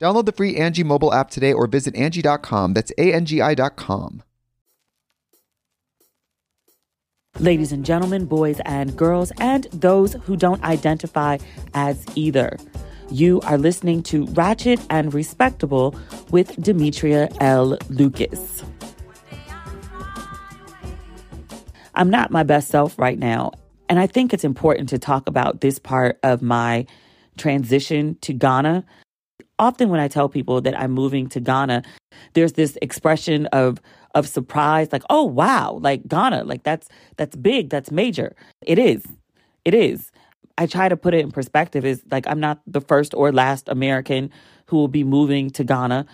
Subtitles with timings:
[0.00, 2.72] Download the free Angi mobile app today or visit Angi.com.
[2.72, 4.22] That's A-N-G-I dot com.
[7.40, 11.38] Ladies and gentlemen, boys and girls, and those who don't identify
[11.74, 12.56] as either.
[13.10, 15.94] You are listening to Ratchet and Respectable
[16.30, 17.78] with Demetria L.
[17.90, 18.64] Lucas.
[21.94, 23.52] I'm not my best self right now,
[23.88, 26.86] and I think it's important to talk about this part of my
[27.36, 28.84] transition to Ghana.
[29.58, 31.82] Often when I tell people that I'm moving to Ghana,
[32.34, 33.80] there's this expression of
[34.14, 38.34] of surprise like, "Oh, wow, like Ghana, like that's that's big, that's major."
[38.66, 39.04] It is.
[39.64, 40.10] It is.
[40.58, 43.68] I try to put it in perspective is like I'm not the first or last
[43.68, 44.30] American
[44.66, 46.06] who will be moving to Ghana,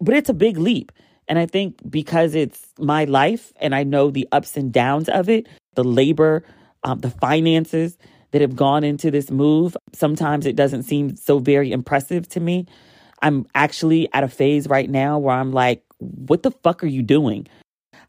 [0.00, 0.92] but it's a big leap.
[1.28, 5.28] And I think because it's my life and I know the ups and downs of
[5.28, 6.42] it, the labor,
[6.84, 7.98] um, the finances,
[8.30, 12.66] that have gone into this move, sometimes it doesn't seem so very impressive to me.
[13.22, 17.02] I'm actually at a phase right now where I'm like, what the fuck are you
[17.02, 17.46] doing?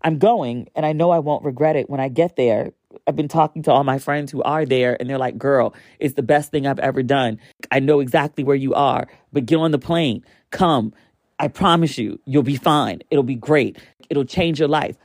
[0.01, 2.71] I'm going and I know I won't regret it when I get there.
[3.05, 6.15] I've been talking to all my friends who are there and they're like, girl, it's
[6.15, 7.39] the best thing I've ever done.
[7.71, 10.93] I know exactly where you are, but get on the plane, come.
[11.37, 13.01] I promise you, you'll be fine.
[13.09, 13.77] It'll be great.
[14.09, 14.97] It'll change your life.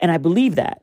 [0.00, 0.82] And I believe that.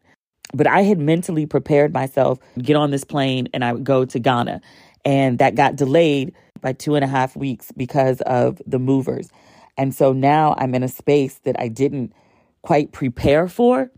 [0.54, 4.06] But I had mentally prepared myself to get on this plane and I would go
[4.06, 4.62] to Ghana.
[5.04, 9.30] And that got delayed by two and a half weeks because of the movers.
[9.78, 12.14] And so now I'm in a space that I didn't
[12.64, 13.92] quite prepare for.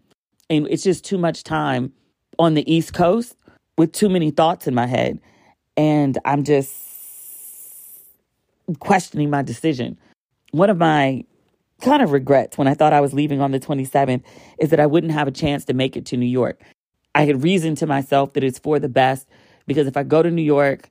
[0.49, 1.93] And it's just too much time
[2.37, 3.35] on the East Coast
[3.77, 5.19] with too many thoughts in my head.
[5.77, 6.75] And I'm just
[8.79, 9.97] questioning my decision.
[10.51, 11.23] One of my
[11.81, 14.23] kind of regrets when I thought I was leaving on the 27th
[14.59, 16.61] is that I wouldn't have a chance to make it to New York.
[17.15, 19.27] I had reasoned to myself that it's for the best
[19.65, 20.89] because if I go to New York,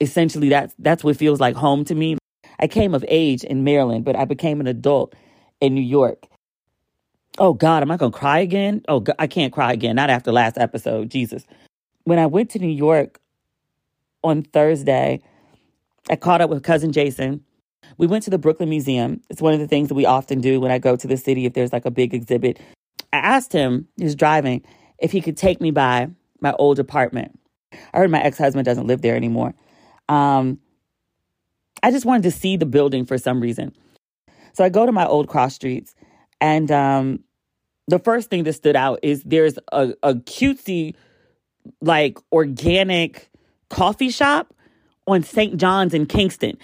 [0.00, 2.16] essentially that's that's what feels like home to me.
[2.58, 5.14] I came of age in Maryland, but I became an adult
[5.60, 6.26] in New York.
[7.38, 8.82] Oh God, am I to cry again?
[8.88, 9.96] Oh, God, I can't cry again.
[9.96, 11.10] Not after last episode.
[11.10, 11.46] Jesus.
[12.04, 13.18] When I went to New York
[14.22, 15.20] on Thursday,
[16.10, 17.44] I caught up with cousin Jason
[17.98, 19.20] we went to the Brooklyn Museum.
[19.28, 21.44] It's one of the things that we often do when I go to the city
[21.44, 22.58] if there's like a big exhibit.
[23.12, 24.62] I asked him, he was driving,
[24.98, 26.08] if he could take me by
[26.40, 27.38] my old apartment.
[27.92, 29.54] I heard my ex husband doesn't live there anymore.
[30.10, 30.60] Um,
[31.82, 33.74] I just wanted to see the building for some reason.
[34.54, 35.94] So I go to my old cross streets
[36.40, 37.20] And um,
[37.88, 40.94] the first thing that stood out is there's a, a cutesy,
[41.82, 43.30] like organic
[43.70, 44.54] coffee shop
[45.06, 45.58] on St.
[45.58, 46.58] John's in Kingston,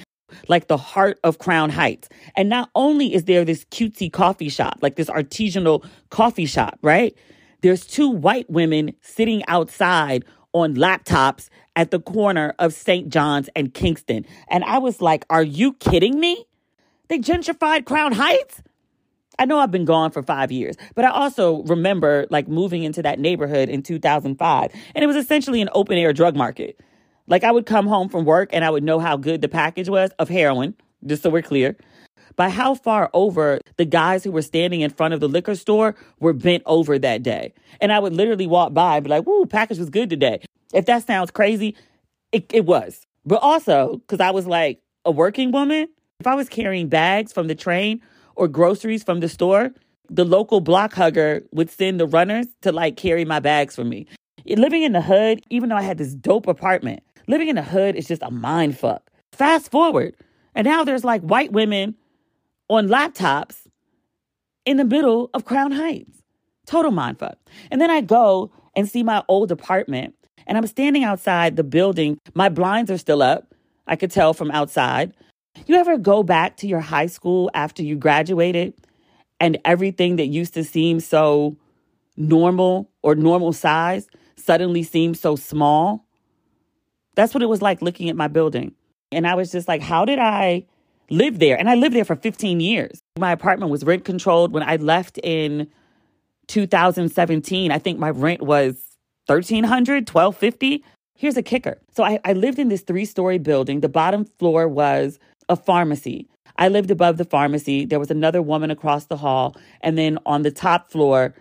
[0.48, 2.08] like the heart of Crown Heights.
[2.36, 7.16] And not only is there this cutesy coffee shop, like this artisanal coffee shop, right?
[7.62, 13.08] There's two white women sitting outside on laptops at the corner of St.
[13.08, 14.26] John's and Kingston.
[14.48, 16.46] And I was like, are you kidding me?
[17.08, 18.62] They gentrified Crown Heights?
[19.38, 23.02] I know I've been gone for five years, but I also remember like moving into
[23.02, 24.70] that neighborhood in 2005.
[24.94, 26.80] And it was essentially an open air drug market.
[27.26, 29.90] Like I would come home from work and I would know how good the package
[29.90, 30.74] was of heroin,
[31.04, 31.76] just so we're clear.
[32.36, 35.96] By how far over the guys who were standing in front of the liquor store
[36.18, 37.52] were bent over that day.
[37.80, 40.40] And I would literally walk by and be like, woo, package was good today.
[40.76, 41.74] If that sounds crazy,
[42.32, 43.06] it, it was.
[43.24, 45.88] But also, because I was like a working woman,
[46.20, 48.02] if I was carrying bags from the train
[48.36, 49.70] or groceries from the store,
[50.10, 54.06] the local block hugger would send the runners to like carry my bags for me.
[54.46, 57.96] Living in the hood, even though I had this dope apartment, living in the hood
[57.96, 59.10] is just a mind fuck.
[59.32, 60.14] Fast forward,
[60.54, 61.96] and now there's like white women
[62.68, 63.66] on laptops
[64.66, 66.22] in the middle of Crown Heights.
[66.66, 67.38] Total mind fuck.
[67.70, 70.14] And then I go and see my old apartment,
[70.46, 72.18] and I'm standing outside the building.
[72.34, 73.54] My blinds are still up.
[73.86, 75.12] I could tell from outside.
[75.66, 78.74] You ever go back to your high school after you graduated
[79.40, 81.56] and everything that used to seem so
[82.16, 84.06] normal or normal size
[84.36, 86.04] suddenly seems so small?
[87.14, 88.74] That's what it was like looking at my building.
[89.12, 90.66] And I was just like, how did I
[91.08, 91.58] live there?
[91.58, 93.00] And I lived there for 15 years.
[93.18, 94.52] My apartment was rent controlled.
[94.52, 95.68] When I left in
[96.48, 98.76] 2017, I think my rent was
[99.26, 100.84] 1300 1250
[101.16, 101.78] Here's a kicker.
[101.94, 103.80] So I, I lived in this three story building.
[103.80, 105.18] The bottom floor was
[105.48, 106.28] a pharmacy.
[106.58, 107.86] I lived above the pharmacy.
[107.86, 109.56] There was another woman across the hall.
[109.80, 111.34] And then on the top floor,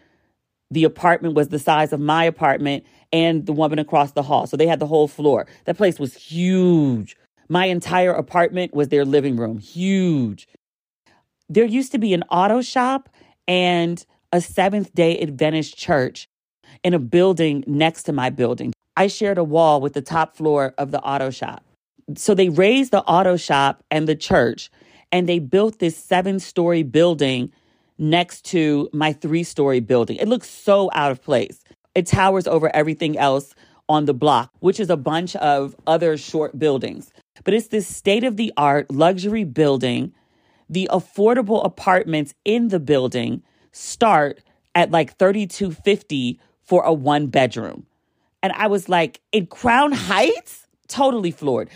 [0.72, 4.48] the apartment was the size of my apartment and the woman across the hall.
[4.48, 5.46] So they had the whole floor.
[5.66, 7.18] That place was huge.
[7.50, 10.48] My entire apartment was their living room, huge.
[11.50, 13.10] There used to be an auto shop
[13.48, 16.28] and a Seventh day Adventist church
[16.86, 18.74] in a building next to my building.
[18.96, 21.66] I shared a wall with the top floor of the auto shop
[22.16, 24.70] so they raised the auto shop and the church
[25.12, 27.52] and they built this seven story building
[27.98, 30.18] next to my three story building.
[30.18, 31.64] It looks so out of place.
[31.96, 33.56] It towers over everything else
[33.88, 37.12] on the block, which is a bunch of other short buildings.
[37.44, 40.14] But it's this state of the art luxury building.
[40.70, 44.42] The affordable apartments in the building start
[44.74, 47.86] at like 3250 for a one bedroom.
[48.44, 50.68] And I was like, in Crown Heights?
[50.88, 51.70] Totally floored.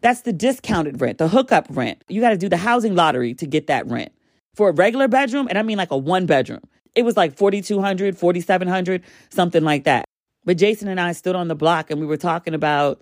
[0.00, 2.02] That's the discounted rent, the hookup rent.
[2.08, 4.12] You got to do the housing lottery to get that rent.
[4.54, 6.62] For a regular bedroom, and I mean like a one bedroom,
[6.94, 10.04] it was like 4200 4700 something like that.
[10.44, 13.00] But Jason and I stood on the block and we were talking about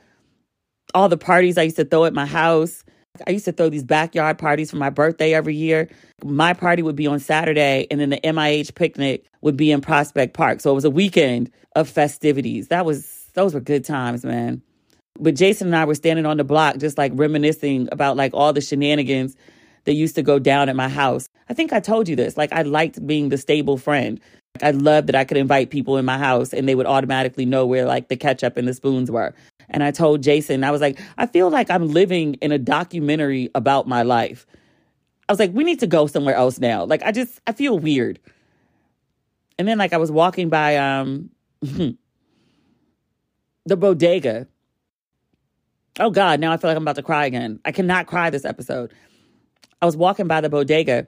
[0.94, 2.84] all the parties I used to throw at my house.
[3.26, 5.88] I used to throw these backyard parties for my birthday every year.
[6.24, 10.34] My party would be on Saturday, and then the MIH picnic would be in Prospect
[10.34, 10.60] Park.
[10.60, 12.68] So it was a weekend of festivities.
[12.68, 14.62] That was those were good times, man.
[15.18, 18.52] But Jason and I were standing on the block, just like reminiscing about like all
[18.52, 19.36] the shenanigans
[19.84, 21.28] that used to go down at my house.
[21.48, 22.36] I think I told you this.
[22.36, 24.20] Like, I liked being the stable friend.
[24.54, 27.44] Like, I loved that I could invite people in my house and they would automatically
[27.44, 29.34] know where like the ketchup and the spoons were.
[29.68, 33.50] And I told Jason, I was like, I feel like I'm living in a documentary
[33.54, 34.46] about my life.
[35.28, 36.84] I was like, we need to go somewhere else now.
[36.84, 38.20] Like, I just, I feel weird.
[39.58, 41.30] And then, like, I was walking by um
[41.62, 41.96] the
[43.66, 44.46] bodega
[46.00, 47.60] Oh God, now I feel like I'm about to cry again.
[47.64, 48.92] I cannot cry this episode.
[49.80, 51.06] I was walking by the bodega,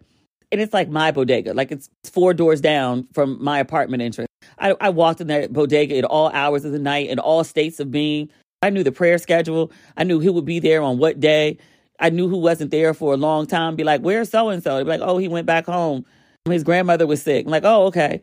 [0.52, 4.28] and it's like my bodega, like it's four doors down from my apartment entrance.
[4.58, 7.80] I, I walked in that bodega at all hours of the night, in all states
[7.80, 8.30] of being.
[8.62, 9.70] I knew the prayer schedule.
[9.96, 11.58] I knew who would be there on what day.
[12.00, 13.76] I knew who wasn't there for a long time.
[13.76, 14.82] Be like, where's so and so?
[14.82, 16.04] Be like, oh, he went back home.
[16.46, 17.46] His grandmother was sick.
[17.46, 18.20] I'm like, oh, okay.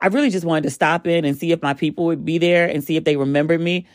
[0.00, 2.68] I really just wanted to stop in and see if my people would be there
[2.68, 3.86] and see if they remembered me.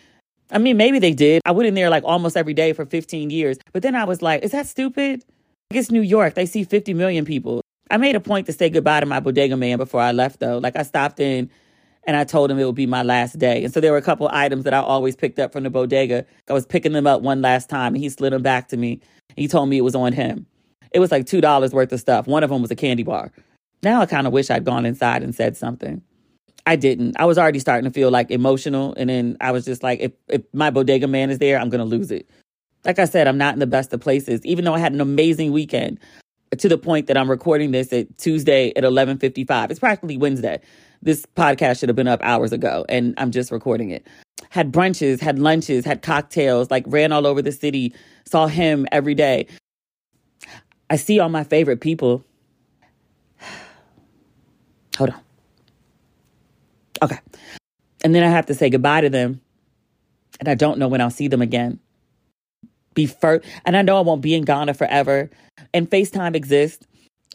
[0.51, 1.41] I mean, maybe they did.
[1.45, 3.57] I went in there like almost every day for 15 years.
[3.71, 5.23] But then I was like, is that stupid?
[5.71, 6.35] It's New York.
[6.35, 7.61] They see 50 million people.
[7.89, 10.57] I made a point to say goodbye to my bodega man before I left, though.
[10.57, 11.49] Like, I stopped in
[12.05, 13.63] and I told him it would be my last day.
[13.63, 16.25] And so there were a couple items that I always picked up from the bodega.
[16.49, 18.99] I was picking them up one last time and he slid them back to me.
[19.35, 20.45] He told me it was on him.
[20.91, 22.27] It was like $2 worth of stuff.
[22.27, 23.31] One of them was a candy bar.
[23.81, 26.01] Now I kind of wish I'd gone inside and said something.
[26.65, 27.15] I didn't.
[27.19, 28.93] I was already starting to feel like emotional.
[28.95, 31.79] And then I was just like, if, if my bodega man is there, I'm going
[31.79, 32.29] to lose it.
[32.85, 35.01] Like I said, I'm not in the best of places, even though I had an
[35.01, 35.99] amazing weekend.
[36.57, 39.71] to the point that I'm recording this at Tuesday at 11:55.
[39.71, 40.59] It's practically Wednesday.
[41.03, 44.07] This podcast should have been up hours ago and I'm just recording it.
[44.49, 47.93] Had brunches, had lunches, had cocktails, like ran all over the city,
[48.25, 49.47] saw him every day.
[50.89, 52.23] I see all my favorite people.
[54.97, 55.19] Hold on.
[57.01, 57.19] Okay.
[58.05, 59.41] And then I have to say goodbye to them.
[60.39, 61.79] And I don't know when I'll see them again.
[62.93, 65.29] Be first, and I know I won't be in Ghana forever.
[65.73, 66.85] And FaceTime exists.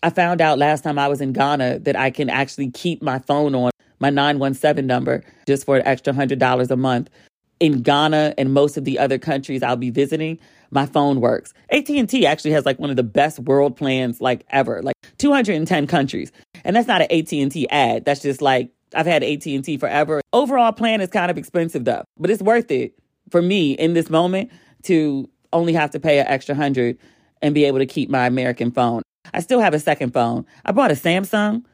[0.03, 3.19] I found out last time I was in Ghana that I can actually keep my
[3.19, 7.11] phone on my 917 number just for an extra $100 a month.
[7.59, 10.39] In Ghana and most of the other countries I'll be visiting,
[10.71, 11.53] my phone works.
[11.71, 16.31] AT&T actually has like one of the best world plans like ever, like 210 countries.
[16.65, 18.05] And that's not an AT&T ad.
[18.05, 20.21] That's just like I've had AT&T forever.
[20.33, 22.97] Overall plan is kind of expensive though, but it's worth it
[23.31, 24.53] for me in this moment
[24.85, 26.97] to only have to pay an extra 100
[27.43, 29.03] and be able to keep my American phone.
[29.35, 30.47] I still have a second phone.
[30.65, 31.65] I bought a Samsung,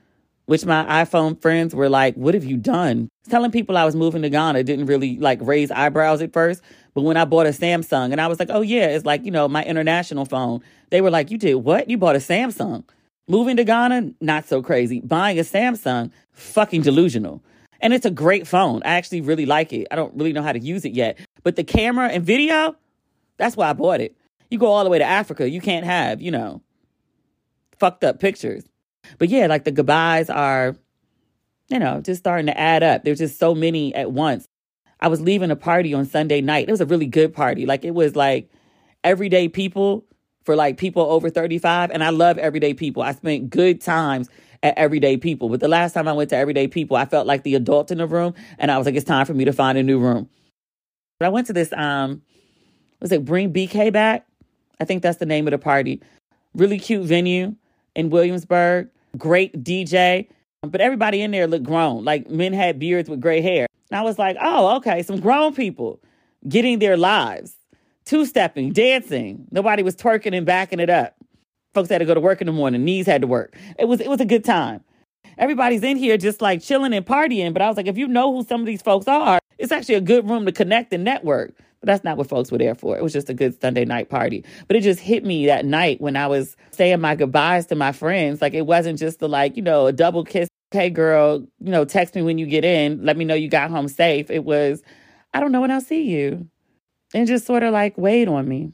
[0.46, 3.08] which my iPhone friends were like, What have you done?
[3.28, 6.62] Telling people I was moving to Ghana didn't really like raise eyebrows at first.
[6.94, 9.30] But when I bought a Samsung and I was like, Oh, yeah, it's like, you
[9.30, 11.88] know, my international phone, they were like, You did what?
[11.88, 12.84] You bought a Samsung.
[13.26, 15.00] Moving to Ghana, not so crazy.
[15.00, 17.42] Buying a Samsung, fucking delusional.
[17.80, 18.82] And it's a great phone.
[18.84, 19.86] I actually really like it.
[19.90, 21.18] I don't really know how to use it yet.
[21.42, 22.76] But the camera and video,
[23.38, 24.14] that's why I bought it.
[24.50, 26.60] You go all the way to Africa, you can't have, you know,
[27.78, 28.64] fucked up pictures.
[29.18, 30.76] But yeah, like the goodbyes are,
[31.68, 33.04] you know, just starting to add up.
[33.04, 34.48] There's just so many at once.
[35.00, 36.68] I was leaving a party on Sunday night.
[36.68, 37.66] It was a really good party.
[37.66, 38.50] Like it was like
[39.02, 40.06] everyday people
[40.44, 41.90] for like people over 35.
[41.90, 43.02] And I love everyday people.
[43.02, 44.28] I spent good times
[44.62, 45.48] at everyday people.
[45.48, 47.98] But the last time I went to everyday people, I felt like the adult in
[47.98, 48.34] the room.
[48.58, 50.28] And I was like, it's time for me to find a new room.
[51.18, 52.22] But I went to this, um,
[53.00, 54.26] was it Bring BK Back?
[54.80, 56.02] I think that's the name of the party.
[56.54, 57.56] Really cute venue
[57.94, 58.88] in Williamsburg.
[59.16, 60.28] Great DJ.
[60.62, 62.04] But everybody in there looked grown.
[62.04, 63.66] Like men had beards with gray hair.
[63.90, 66.00] And I was like, oh, okay, some grown people
[66.48, 67.54] getting their lives,
[68.04, 69.46] two stepping, dancing.
[69.50, 71.16] Nobody was twerking and backing it up.
[71.74, 73.56] Folks had to go to work in the morning, knees had to work.
[73.78, 74.82] It was it was a good time.
[75.38, 77.52] Everybody's in here just like chilling and partying.
[77.52, 79.96] But I was like, if you know who some of these folks are, it's actually
[79.96, 81.54] a good room to connect and network.
[81.84, 82.96] But that's not what folks were there for.
[82.96, 84.42] It was just a good Sunday night party.
[84.68, 87.92] But it just hit me that night when I was saying my goodbyes to my
[87.92, 88.40] friends.
[88.40, 90.48] Like it wasn't just the like, you know, a double kiss.
[90.70, 93.04] Hey girl, you know, text me when you get in.
[93.04, 94.30] Let me know you got home safe.
[94.30, 94.82] It was,
[95.34, 96.48] I don't know when I'll see you.
[97.12, 98.72] And just sort of like weighed on me.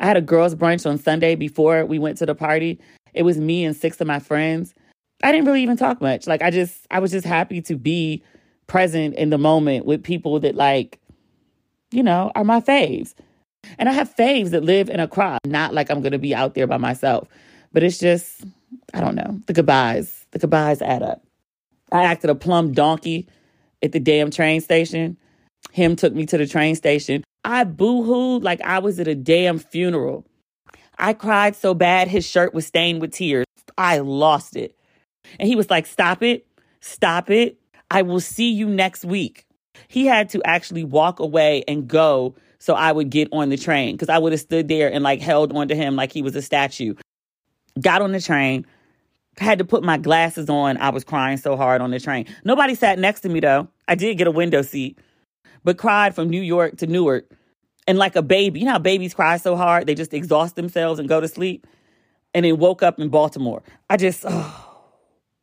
[0.00, 2.80] I had a girls' brunch on Sunday before we went to the party.
[3.14, 4.74] It was me and six of my friends.
[5.22, 6.26] I didn't really even talk much.
[6.26, 8.20] Like I just I was just happy to be
[8.66, 10.98] present in the moment with people that like
[11.92, 13.14] you know, are my faves.
[13.78, 16.54] And I have faves that live in Accra, not like I'm going to be out
[16.54, 17.28] there by myself.
[17.72, 18.44] But it's just,
[18.92, 20.26] I don't know, the goodbyes.
[20.32, 21.22] The goodbyes add up.
[21.90, 23.28] I acted a plum donkey
[23.82, 25.16] at the damn train station.
[25.70, 27.22] Him took me to the train station.
[27.44, 30.26] I boo hooed like I was at a damn funeral.
[30.98, 33.46] I cried so bad his shirt was stained with tears.
[33.76, 34.76] I lost it.
[35.38, 36.46] And he was like, Stop it.
[36.80, 37.58] Stop it.
[37.90, 39.44] I will see you next week.
[39.88, 43.96] He had to actually walk away and go so I would get on the train
[43.96, 46.42] because I would have stood there and like held onto him like he was a
[46.42, 46.94] statue.
[47.80, 48.66] Got on the train,
[49.36, 50.76] had to put my glasses on.
[50.76, 52.26] I was crying so hard on the train.
[52.44, 53.66] Nobody sat next to me though.
[53.88, 54.98] I did get a window seat,
[55.64, 57.28] but cried from New York to Newark.
[57.88, 61.00] And like a baby, you know how babies cry so hard, they just exhaust themselves
[61.00, 61.66] and go to sleep?
[62.32, 63.62] And then woke up in Baltimore.
[63.90, 64.72] I just, oh,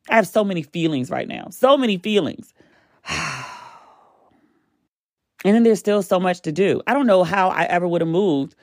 [0.08, 1.48] I have so many feelings right now.
[1.50, 2.54] So many feelings.
[5.44, 6.82] And then there's still so much to do.
[6.86, 8.54] I don't know how I ever would have moved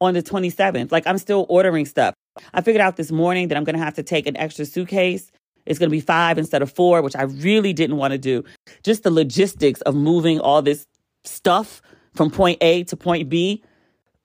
[0.00, 0.92] on the 27th.
[0.92, 2.14] Like I'm still ordering stuff.
[2.54, 5.30] I figured out this morning that I'm going to have to take an extra suitcase.
[5.66, 8.44] It's going to be five instead of four, which I really didn't want to do.
[8.84, 10.86] Just the logistics of moving all this
[11.24, 11.82] stuff
[12.14, 13.62] from point A to point B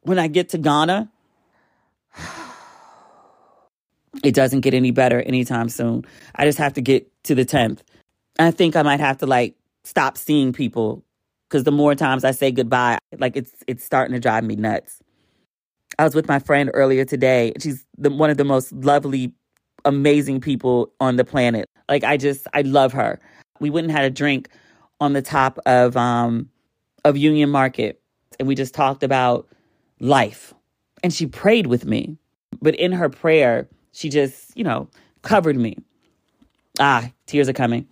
[0.02, 1.12] when I get to Ghana.
[4.24, 6.06] It doesn't get any better anytime soon.
[6.36, 7.80] I just have to get to the 10th.
[8.38, 11.04] I think I might have to like stop seeing people
[11.54, 15.00] because the more times I say goodbye, like it's it's starting to drive me nuts.
[16.00, 17.54] I was with my friend earlier today.
[17.62, 19.32] She's the, one of the most lovely,
[19.86, 21.70] amazing people on the planet.
[21.88, 23.20] Like I just I love her.
[23.60, 24.50] We went and had a drink
[25.00, 26.50] on the top of um
[27.06, 28.02] of Union Market
[28.40, 29.48] and we just talked about
[30.00, 30.56] life.
[31.04, 32.18] And she prayed with me.
[32.64, 34.90] But in her prayer, she just, you know,
[35.22, 35.78] covered me.
[36.80, 37.88] Ah, tears are coming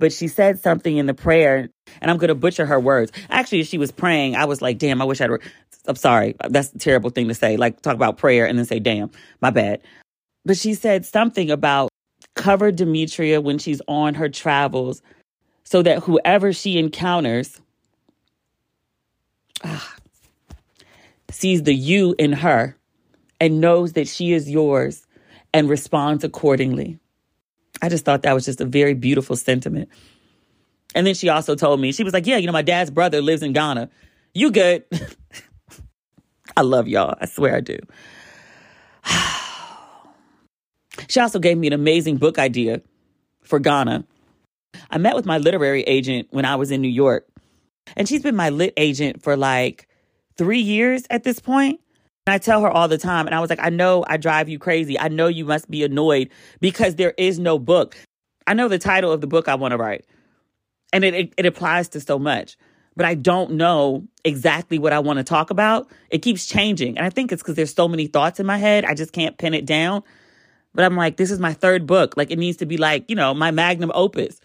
[0.00, 1.68] but she said something in the prayer,
[2.00, 3.12] and I'm going to butcher her words.
[3.28, 4.34] Actually, she was praying.
[4.34, 5.30] I was like, damn, I wish I'd.
[5.86, 6.34] I'm sorry.
[6.48, 7.56] That's a terrible thing to say.
[7.56, 9.80] Like, talk about prayer and then say, damn, my bad.
[10.44, 11.90] But she said something about
[12.34, 15.02] cover Demetria when she's on her travels
[15.64, 17.60] so that whoever she encounters
[19.62, 19.94] ah,
[21.30, 22.76] sees the you in her
[23.38, 25.06] and knows that she is yours
[25.52, 26.98] and responds accordingly.
[27.82, 29.88] I just thought that was just a very beautiful sentiment.
[30.94, 33.22] And then she also told me, she was like, Yeah, you know, my dad's brother
[33.22, 33.90] lives in Ghana.
[34.34, 34.84] You good?
[36.56, 37.14] I love y'all.
[37.20, 37.78] I swear I do.
[41.08, 42.82] she also gave me an amazing book idea
[43.42, 44.04] for Ghana.
[44.90, 47.26] I met with my literary agent when I was in New York,
[47.96, 49.88] and she's been my lit agent for like
[50.36, 51.80] three years at this point.
[52.26, 54.48] And I tell her all the time, and I was like, I know I drive
[54.48, 54.98] you crazy.
[54.98, 57.96] I know you must be annoyed because there is no book.
[58.46, 60.04] I know the title of the book I want to write,
[60.92, 62.56] and it, it, it applies to so much,
[62.96, 65.90] but I don't know exactly what I want to talk about.
[66.10, 66.98] It keeps changing.
[66.98, 69.38] And I think it's because there's so many thoughts in my head, I just can't
[69.38, 70.02] pin it down.
[70.74, 72.16] But I'm like, this is my third book.
[72.16, 74.40] Like, it needs to be like, you know, my magnum opus.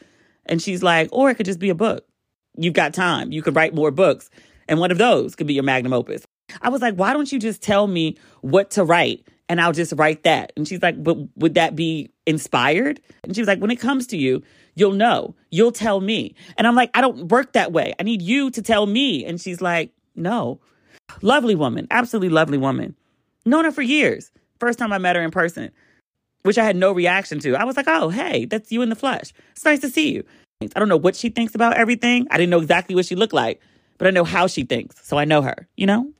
[0.45, 2.07] And she's like, or it could just be a book.
[2.57, 3.31] You've got time.
[3.31, 4.29] You could write more books.
[4.67, 6.25] And one of those could be your magnum opus.
[6.61, 9.93] I was like, why don't you just tell me what to write and I'll just
[9.95, 10.51] write that?
[10.55, 13.01] And she's like, but would that be inspired?
[13.23, 14.43] And she was like, when it comes to you,
[14.75, 15.35] you'll know.
[15.51, 16.35] You'll tell me.
[16.57, 17.93] And I'm like, I don't work that way.
[17.99, 19.25] I need you to tell me.
[19.25, 20.59] And she's like, no.
[21.21, 22.95] Lovely woman, absolutely lovely woman.
[23.45, 24.31] Known her for years.
[24.59, 25.71] First time I met her in person,
[26.41, 27.55] which I had no reaction to.
[27.55, 29.33] I was like, oh, hey, that's you in the flesh.
[29.51, 30.23] It's nice to see you.
[30.61, 32.27] I don't know what she thinks about everything.
[32.31, 33.61] I didn't know exactly what she looked like,
[33.97, 34.95] but I know how she thinks.
[35.05, 36.11] So I know her, you know?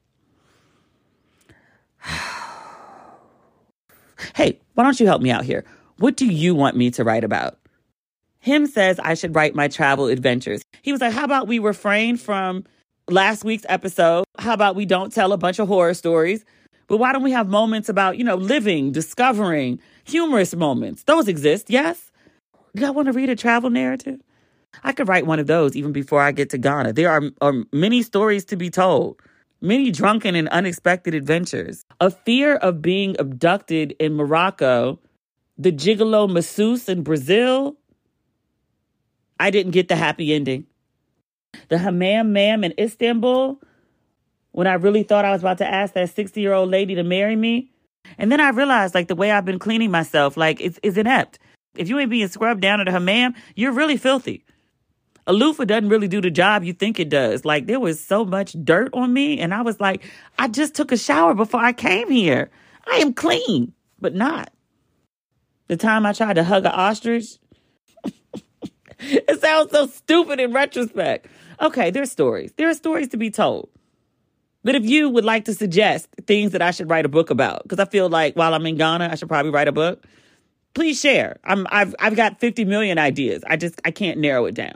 [4.35, 5.63] hey, why don't you help me out here?
[5.97, 7.57] What do you want me to write about?
[8.39, 10.61] Him says I should write my travel adventures.
[10.81, 12.65] He was like, How about we refrain from
[13.09, 14.25] last week's episode?
[14.37, 16.45] How about we don't tell a bunch of horror stories?
[16.87, 21.03] But why don't we have moments about, you know, living, discovering, humorous moments?
[21.03, 22.11] Those exist, yes?
[22.75, 24.21] Do y'all want to read a travel narrative?
[24.83, 26.93] I could write one of those even before I get to Ghana.
[26.93, 29.19] There are, are many stories to be told
[29.61, 34.99] many drunken and unexpected adventures, a fear of being abducted in Morocco,
[35.57, 37.77] the gigolo masseuse in Brazil.
[39.39, 40.65] I didn't get the happy ending.
[41.69, 43.61] The hammam ma'am in Istanbul,
[44.51, 47.03] when I really thought I was about to ask that 60 year old lady to
[47.03, 47.71] marry me.
[48.17, 51.39] And then I realized, like, the way I've been cleaning myself, like, it's, it's inept.
[51.75, 54.45] If you ain't being scrubbed down at the hammam, you're really filthy
[55.27, 57.45] a loofah doesn't really do the job you think it does.
[57.45, 60.03] Like there was so much dirt on me, and I was like,
[60.37, 62.51] I just took a shower before I came here.
[62.87, 64.51] I am clean, but not.
[65.67, 67.25] The time I tried to hug an ostrich,
[68.99, 71.27] it sounds so stupid in retrospect.
[71.59, 72.53] Okay, there's stories.
[72.57, 73.69] There are stories to be told.
[74.63, 77.63] But if you would like to suggest things that I should write a book about,
[77.63, 80.05] because I feel like while I'm in Ghana, I should probably write a book.
[80.73, 81.37] Please share.
[81.43, 83.43] I'm I've I've got 50 million ideas.
[83.47, 84.75] I just I can't narrow it down.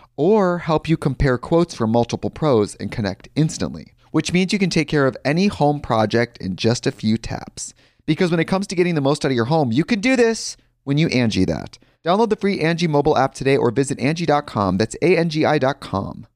[0.15, 4.69] or help you compare quotes from multiple pros and connect instantly, which means you can
[4.69, 7.73] take care of any home project in just a few taps.
[8.05, 10.15] Because when it comes to getting the most out of your home, you can do
[10.15, 11.77] this when you Angi that.
[12.03, 14.77] Download the free Angi mobile app today or visit Angi.com.
[14.77, 16.27] That's A-N-G-I dot com.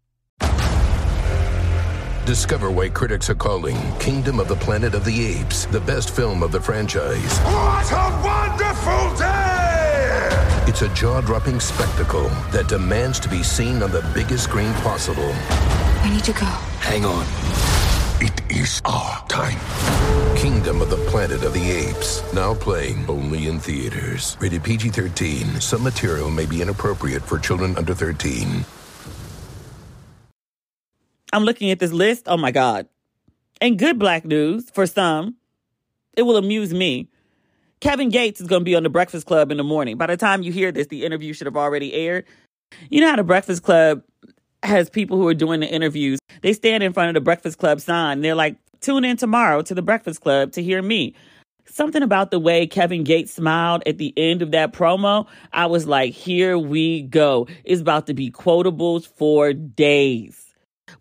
[2.26, 6.42] Discover why critics are calling Kingdom of the Planet of the Apes the best film
[6.42, 7.38] of the franchise.
[7.40, 9.55] What a wonderful day!
[10.68, 15.30] It's a jaw-dropping spectacle that demands to be seen on the biggest screen possible.
[16.02, 16.48] I need to go.
[16.82, 17.24] Hang on.
[18.20, 19.60] It is our time.
[20.36, 22.24] Kingdom of the Planet of the Apes.
[22.34, 24.38] Now playing only in theaters.
[24.40, 25.62] Rated PG 13.
[25.62, 28.66] Some material may be inappropriate for children under 13.
[31.32, 32.24] I'm looking at this list.
[32.26, 32.88] Oh my God.
[33.62, 35.36] And good black news for some.
[36.18, 37.10] It will amuse me.
[37.86, 39.96] Kevin Gates is going to be on the Breakfast Club in the morning.
[39.96, 42.26] By the time you hear this, the interview should have already aired.
[42.90, 44.02] You know how the Breakfast Club
[44.64, 46.18] has people who are doing the interviews.
[46.42, 48.22] They stand in front of the Breakfast Club sign.
[48.22, 51.14] they're like, tune in tomorrow to the Breakfast Club to hear me.
[51.66, 55.86] Something about the way Kevin Gates smiled at the end of that promo, I was
[55.86, 57.46] like, here we go.
[57.66, 60.44] It's about to be quotables for days.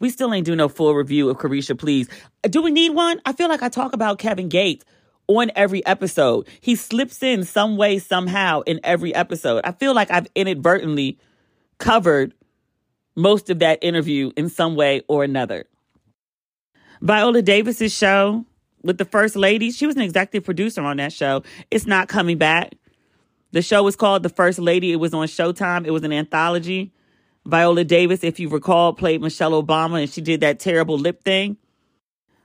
[0.01, 2.11] We still ain't do no full review of Caresha Please.
[2.42, 3.23] Do we need one?
[3.25, 4.85] I feel like I talk about Kevin Gates
[5.26, 6.48] on every episode.
[6.60, 9.62] He slips in some way, somehow in every episode.
[9.64, 11.18] I feel like I've inadvertently
[11.78, 12.34] covered
[13.16, 15.66] most of that interview in some way or another.
[17.00, 18.44] Viola Davis's show
[18.82, 21.42] with the First Lady, she was an executive producer on that show.
[21.70, 22.74] It's not coming back.
[23.52, 24.92] The show was called The First Lady.
[24.92, 25.87] It was on Showtime.
[25.87, 26.92] It was an anthology.
[27.46, 31.56] Viola Davis, if you recall, played Michelle Obama and she did that terrible lip thing.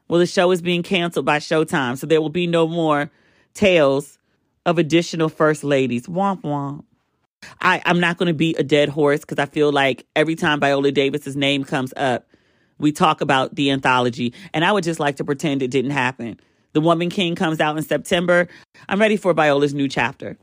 [0.09, 3.11] Well, the show is being canceled by Showtime, so there will be no more
[3.53, 4.17] tales
[4.65, 6.07] of additional first ladies.
[6.07, 6.83] Womp womp.
[7.61, 10.59] I, I'm not going to be a dead horse because I feel like every time
[10.59, 12.27] Viola Davis's name comes up,
[12.79, 16.39] we talk about the anthology, and I would just like to pretend it didn't happen.
[16.73, 18.47] The Woman King comes out in September.
[18.87, 20.37] I'm ready for Viola's new chapter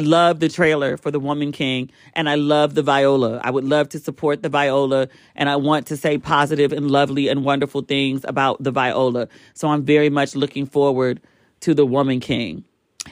[0.00, 3.40] love the trailer for The Woman King and I love the viola.
[3.44, 7.28] I would love to support the viola and I want to say positive and lovely
[7.28, 9.28] and wonderful things about the viola.
[9.54, 11.20] So I'm very much looking forward
[11.60, 12.64] to The Woman King.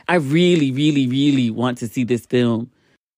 [0.07, 2.71] I really, really, really want to see this film.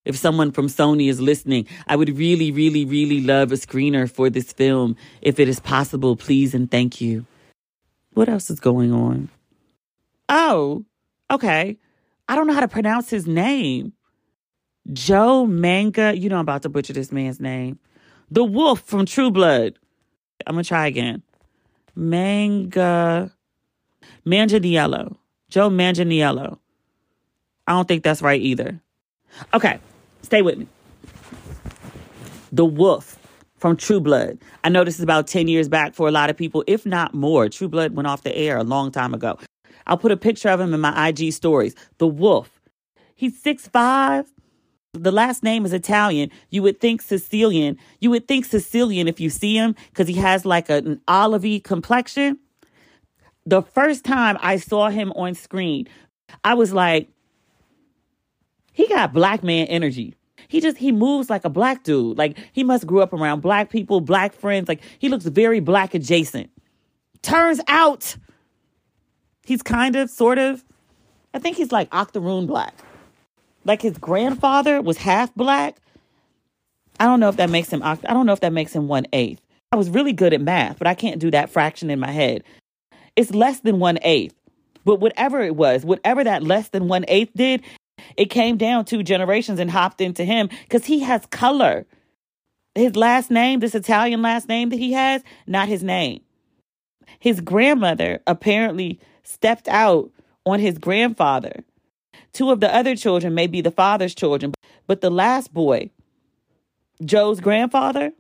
[0.04, 4.30] If someone from Sony is listening, I would really, really, really love a screener for
[4.30, 4.96] this film.
[5.20, 7.26] If it is possible, please and thank you.
[8.14, 9.28] What else is going on?
[10.28, 10.85] Oh,
[11.30, 11.76] okay.
[12.30, 13.92] I don't know how to pronounce his name.
[14.92, 16.16] Joe Manga.
[16.16, 17.80] You know I'm about to butcher this man's name.
[18.30, 19.76] The wolf from True Blood.
[20.46, 21.24] I'm gonna try again.
[21.96, 23.32] Manga
[24.24, 25.16] Manganiello.
[25.48, 26.56] Joe Manganiello.
[27.66, 28.80] I don't think that's right either.
[29.52, 29.80] Okay,
[30.22, 30.68] stay with me.
[32.52, 33.18] The wolf
[33.56, 34.38] from True Blood.
[34.62, 37.12] I know this is about 10 years back for a lot of people, if not
[37.12, 37.48] more.
[37.48, 39.36] True Blood went off the air a long time ago.
[39.90, 41.74] I'll put a picture of him in my IG stories.
[41.98, 42.61] The wolf.
[43.16, 44.33] He's six five.
[44.92, 46.31] The last name is Italian.
[46.48, 47.76] You would think Sicilian.
[48.00, 51.62] You would think Sicilian if you see him because he has like a, an olivey
[51.62, 52.38] complexion.
[53.44, 55.88] The first time I saw him on screen,
[56.44, 57.09] I was like,
[58.72, 60.14] he got black man energy.
[60.48, 62.16] He just he moves like a black dude.
[62.16, 64.68] Like he must grew up around black people, black friends.
[64.68, 66.50] Like he looks very black adjacent.
[67.22, 68.16] Turns out
[69.50, 70.64] He's kind of, sort of,
[71.34, 72.72] I think he's like octoroon black.
[73.64, 75.80] Like his grandfather was half black.
[77.00, 79.06] I don't know if that makes him, I don't know if that makes him one
[79.12, 79.40] eighth.
[79.72, 82.44] I was really good at math, but I can't do that fraction in my head.
[83.16, 84.36] It's less than one eighth.
[84.84, 87.64] But whatever it was, whatever that less than one eighth did,
[88.16, 91.86] it came down two generations and hopped into him because he has color.
[92.76, 96.20] His last name, this Italian last name that he has, not his name.
[97.18, 100.10] His grandmother apparently stepped out
[100.44, 101.64] on his grandfather.
[102.32, 104.52] Two of the other children may be the father's children,
[104.86, 105.90] but the last boy,
[107.04, 108.12] Joe's grandfather,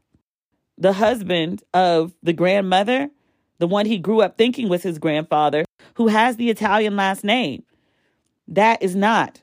[0.78, 3.10] the husband of the grandmother,
[3.58, 7.62] the one he grew up thinking was his grandfather, who has the Italian last name,
[8.48, 9.42] that is not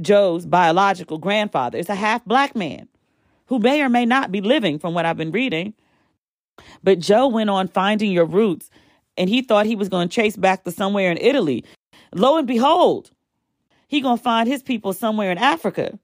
[0.00, 1.78] Joe's biological grandfather.
[1.78, 2.88] It's a half black man
[3.46, 5.74] who may or may not be living from what I've been reading.
[6.82, 8.70] But Joe went on finding your roots
[9.18, 11.64] and he thought he was going to chase back to somewhere in Italy.
[12.14, 13.10] Lo and behold,
[13.88, 15.98] he going to find his people somewhere in Africa.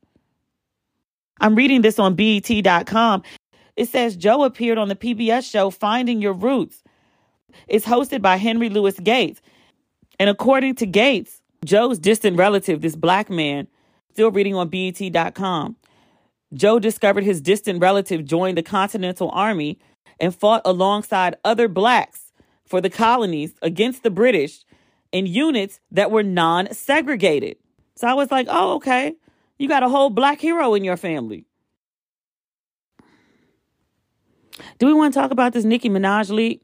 [1.41, 3.23] I'm reading this on BET.com.
[3.77, 6.83] It says Joe appeared on the PBS show Finding Your Roots.
[7.69, 9.41] It's hosted by Henry Louis Gates.
[10.19, 13.67] And according to Gates, Joe's distant relative, this black man,
[14.13, 15.77] still reading on BET.com,
[16.53, 19.79] Joe discovered his distant relative joined the Continental Army
[20.21, 22.24] and fought alongside other blacks
[22.75, 24.65] for the colonies against the British
[25.13, 27.57] in units that were non segregated.
[27.95, 29.15] So I was like, oh, okay.
[29.61, 31.47] You got a whole black hero in your family.
[34.81, 36.63] Do we want to talk about this Nicki Minaj leak?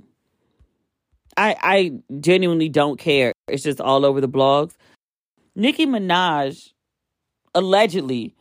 [1.37, 3.33] I I genuinely don't care.
[3.46, 4.75] It's just all over the blogs.
[5.55, 6.73] Nicki Minaj
[7.55, 8.35] allegedly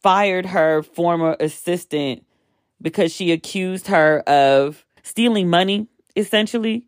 [0.00, 2.24] fired her former assistant
[2.80, 6.86] because she accused her of stealing money essentially.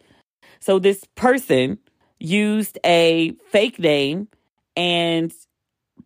[0.60, 1.78] So this person
[2.18, 4.28] used a fake name
[4.76, 5.32] and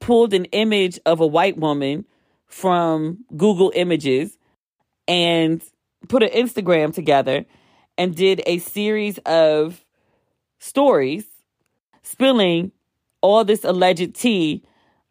[0.00, 2.06] pulled an image of a white woman
[2.46, 4.36] from Google Images
[5.06, 5.62] and
[6.08, 7.44] put an Instagram together
[7.98, 9.84] and did a series of
[10.58, 11.26] stories
[12.02, 12.72] spilling
[13.20, 14.64] all this alleged tea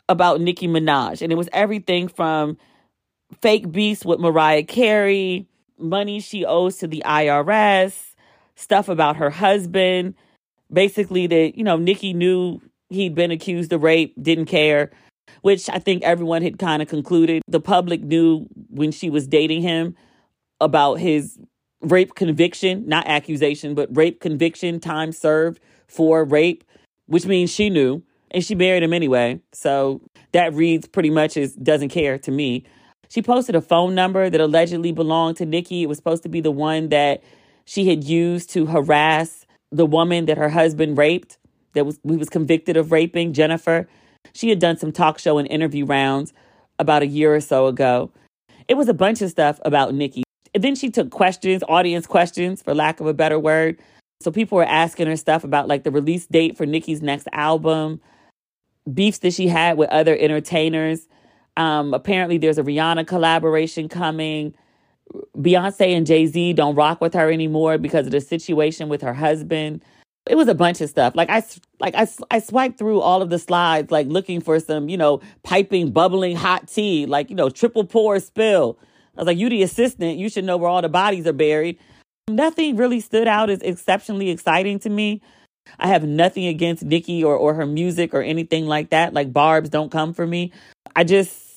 [0.08, 1.22] about Nicki Minaj.
[1.22, 2.58] And it was everything from
[3.42, 5.48] fake beefs with Mariah Carey,
[5.80, 8.14] money she owes to the IRS,
[8.56, 10.16] stuff about her husband.
[10.72, 14.92] Basically, that, you know, Nicki knew he'd been accused of rape, didn't care,
[15.42, 17.42] which I think everyone had kind of concluded.
[17.48, 19.96] The public knew when she was dating him
[20.62, 21.40] about his
[21.82, 26.64] rape conviction, not accusation, but rape conviction, time served for rape,
[27.08, 29.40] which means she knew and she married him anyway.
[29.54, 30.02] So
[30.34, 32.66] that reads pretty much as doesn't care to me.
[33.10, 35.84] She posted a phone number that allegedly belonged to Nicki.
[35.84, 37.24] It was supposed to be the one that
[37.66, 41.38] she had used to harass the woman that her husband raped,
[41.74, 43.88] that was he was convicted of raping, Jennifer.
[44.34, 46.34] She had done some talk show and interview rounds
[46.78, 48.12] about a year or so ago.
[48.68, 50.24] It was a bunch of stuff about Nicki.
[50.54, 53.80] And then she took questions, audience questions, for lack of a better word.
[54.22, 58.02] So people were asking her stuff about like the release date for Nicki's next album,
[58.92, 61.08] beefs that she had with other entertainers.
[61.60, 64.56] Um, apparently, there's a Rihanna collaboration coming.
[65.38, 69.14] Beyonce and Jay Z don't rock with her anymore because of the situation with her
[69.14, 69.84] husband.
[70.26, 71.16] It was a bunch of stuff.
[71.16, 71.44] Like I,
[71.80, 75.20] like I, I swiped through all of the slides, like looking for some, you know,
[75.44, 78.80] piping, bubbling hot tea, like you know, triple pour spill.
[79.18, 81.78] I was like, you the assistant, you should know where all the bodies are buried.
[82.30, 85.22] Nothing really stood out as exceptionally exciting to me.
[85.78, 89.14] I have nothing against Nicki or, or her music or anything like that.
[89.14, 90.54] Like barbs don't come for me.
[90.96, 91.49] I just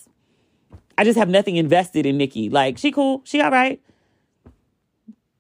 [0.99, 2.49] I just have nothing invested in Nicki.
[2.49, 3.81] Like she cool, she all right.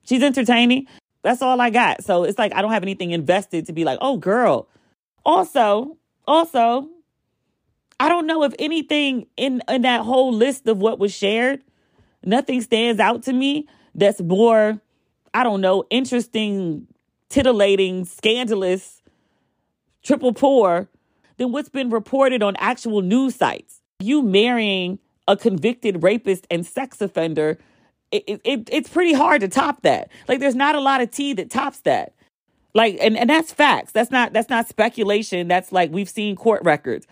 [0.04, 0.86] She's entertaining.
[1.22, 2.02] That's all I got.
[2.04, 4.68] So it's like I don't have anything invested to be like, oh girl.
[5.24, 6.88] Also, also,
[8.00, 11.62] I don't know if anything in, in that whole list of what was shared,
[12.24, 14.80] nothing stands out to me that's more,
[15.32, 16.88] I don't know, interesting
[17.28, 19.02] titillating, scandalous,
[20.02, 20.88] triple poor
[21.36, 23.80] than what's been reported on actual news sites.
[24.00, 27.58] You marrying a convicted rapist and sex offender,
[28.11, 30.11] it, it, it's pretty hard to top that.
[30.28, 32.12] Like there's not a lot of tea that tops that.
[32.74, 33.92] Like and, and that's facts.
[33.92, 35.48] That's not that's not speculation.
[35.48, 37.06] That's like we've seen court records.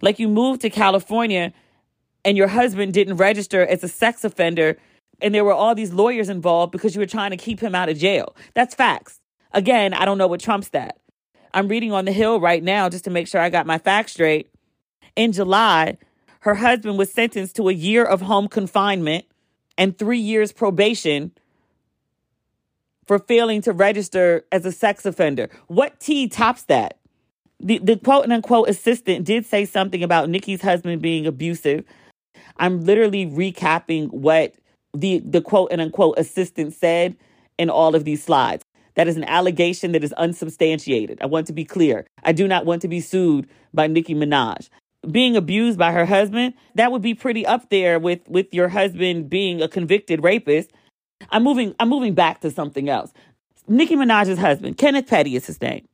[0.00, 1.52] Like you moved to California
[2.24, 4.76] and your husband didn't register as a sex offender
[5.20, 7.88] and there were all these lawyers involved because you were trying to keep him out
[7.88, 8.36] of jail.
[8.54, 9.20] That's facts.
[9.52, 10.98] Again, I don't know what trumps that.
[11.54, 14.12] I'm reading on the Hill right now just to make sure I got my facts
[14.12, 14.50] straight.
[15.16, 15.98] In July,
[16.40, 19.24] her husband was sentenced to a year of home confinement
[19.76, 21.32] and three years probation
[23.06, 25.48] for failing to register as a sex offender.
[25.66, 26.98] What T tops that?
[27.60, 31.84] The, the quote unquote assistant did say something about Nicki's husband being abusive.
[32.58, 34.54] I'm literally recapping what
[34.94, 37.16] the, the quote unquote assistant said
[37.58, 38.64] in all of these slides.
[38.94, 41.18] That is an allegation that is unsubstantiated.
[41.20, 42.06] I want to be clear.
[42.24, 44.68] I do not want to be sued by Nicki Minaj.
[45.08, 49.30] Being abused by her husband, that would be pretty up there with, with your husband
[49.30, 50.70] being a convicted rapist.
[51.30, 53.12] I'm moving I'm moving back to something else.
[53.68, 55.86] Nicki Minaj's husband, Kenneth Petty is his name.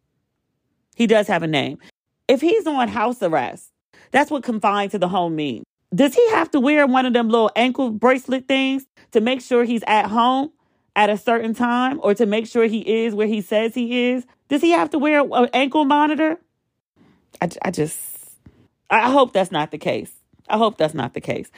[0.95, 1.79] He does have a name.
[2.29, 3.71] If he's on house arrest,
[4.11, 5.65] that's what confined to the home means.
[5.95, 9.65] Does he have to wear one of them little ankle bracelet things to make sure
[9.65, 10.51] he's at home?
[10.97, 14.25] at a certain time or to make sure he is where he says he is?
[14.49, 16.39] Does he have to wear an ankle monitor?
[17.41, 18.14] I, I just,
[18.91, 20.13] I hope that's not the case.
[20.49, 21.51] I hope that's not the case.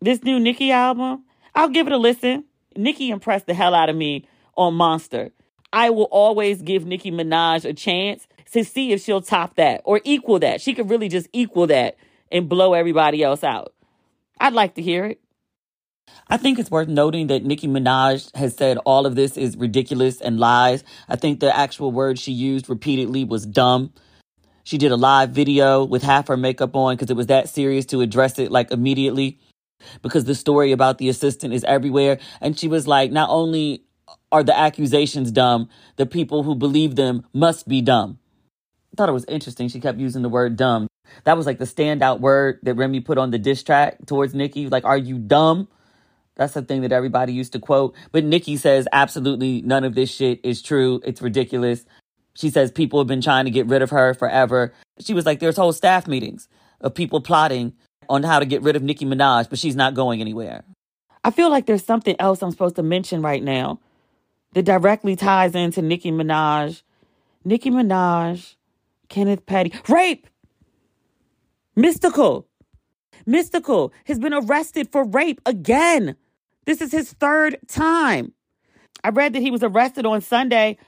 [0.00, 2.44] This new Nicki album, I'll give it a listen.
[2.76, 5.30] Nicki impressed the hell out of me on Monster.
[5.72, 10.00] I will always give Nicki Minaj a chance to see if she'll top that or
[10.04, 10.60] equal that.
[10.60, 11.96] She could really just equal that
[12.30, 13.72] and blow everybody else out.
[14.38, 15.20] I'd like to hear it.
[16.28, 20.20] I think it's worth noting that Nicki Minaj has said all of this is ridiculous
[20.20, 20.84] and lies.
[21.08, 23.92] I think the actual word she used repeatedly was dumb.
[24.64, 27.86] She did a live video with half her makeup on because it was that serious
[27.86, 29.38] to address it like immediately
[30.02, 32.18] because the story about the assistant is everywhere.
[32.40, 33.84] And she was like, not only
[34.30, 38.18] are the accusations dumb, the people who believe them must be dumb.
[38.92, 39.68] I thought it was interesting.
[39.68, 40.86] She kept using the word dumb.
[41.24, 44.68] That was like the standout word that Remy put on the diss track towards Nicki.
[44.68, 45.68] Like, are you dumb?
[46.36, 47.94] That's the thing that everybody used to quote.
[48.10, 51.00] But Nicki says absolutely none of this shit is true.
[51.04, 51.84] It's ridiculous.
[52.34, 54.72] She says people have been trying to get rid of her forever.
[55.00, 56.48] She was like, there's whole staff meetings
[56.80, 57.74] of people plotting
[58.08, 60.64] on how to get rid of Nicki Minaj, but she's not going anywhere.
[61.24, 63.80] I feel like there's something else I'm supposed to mention right now
[64.54, 66.82] that directly ties into Nicki Minaj.
[67.44, 68.56] Nicki Minaj,
[69.08, 69.72] Kenneth Petty.
[69.88, 70.26] Rape!
[71.76, 72.44] Mystikal.
[73.26, 76.16] Mystikal has been arrested for rape again.
[76.66, 78.32] This is his third time.
[79.04, 80.78] I read that he was arrested on Sunday.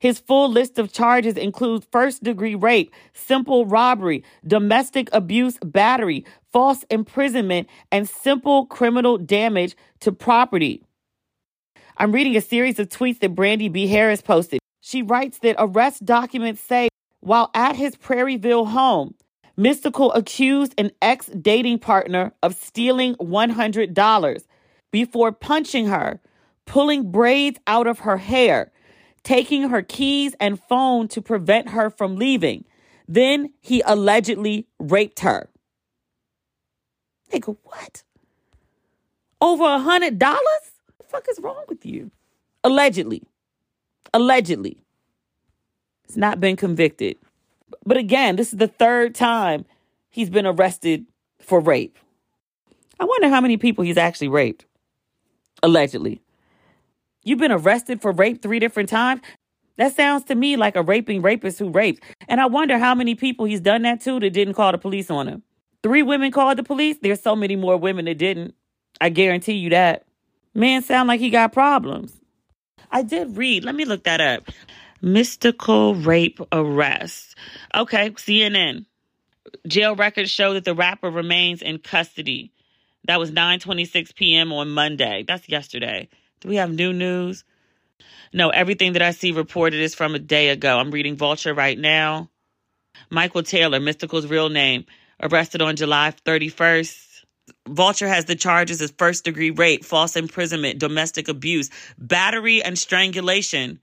[0.00, 6.84] His full list of charges includes first degree rape, simple robbery, domestic abuse battery, false
[6.90, 10.82] imprisonment, and simple criminal damage to property.
[11.96, 13.86] I'm reading a series of tweets that Brandy B.
[13.86, 14.60] Harris posted.
[14.80, 16.88] She writes that arrest documents say
[17.20, 19.14] while at his Prairieville home,
[19.58, 24.44] Mystikal accused an ex dating partner of stealing $100
[24.92, 26.20] before punching her,
[26.66, 28.70] pulling braids out of her hair,
[29.26, 32.64] taking her keys and phone to prevent her from leaving.
[33.08, 35.48] Then he allegedly raped her.
[37.32, 38.04] Nigga, what?
[39.40, 40.70] Over a hundred dollars?
[40.98, 42.12] The fuck is wrong with you?
[42.62, 43.24] Allegedly.
[44.14, 44.78] Allegedly.
[46.04, 47.16] It's not been convicted.
[47.84, 49.64] But again, this is the third time
[50.08, 51.04] he's been arrested
[51.40, 51.98] for rape.
[53.00, 54.66] I wonder how many people he's actually raped.
[55.64, 56.20] Allegedly.
[57.26, 59.20] You've been arrested for rape three different times?
[59.78, 62.04] That sounds to me like a raping rapist who raped.
[62.28, 65.10] And I wonder how many people he's done that to that didn't call the police
[65.10, 65.42] on him.
[65.82, 66.98] Three women called the police.
[67.02, 68.54] There's so many more women that didn't.
[69.00, 70.06] I guarantee you that.
[70.54, 72.12] Man sound like he got problems.
[72.92, 73.64] I did read.
[73.64, 74.48] Let me look that up.
[75.02, 77.34] Mystikal rape arrest.
[77.74, 78.86] Okay, CNN.
[79.66, 82.52] Jail records show that the rapper remains in custody.
[83.08, 84.52] That was 9:26 p.m.
[84.52, 85.24] on Monday.
[85.26, 86.08] That's yesterday.
[86.40, 87.44] Do we have new news?
[88.32, 90.78] No, everything that I see reported is from a day ago.
[90.78, 92.28] I'm reading Vulture right now.
[93.10, 94.84] Michael Tyler, Mystikal's real name,
[95.22, 97.06] arrested on July 31st.
[97.68, 103.80] Vulture has the charges as first degree rape, false imprisonment, domestic abuse, battery and strangulation,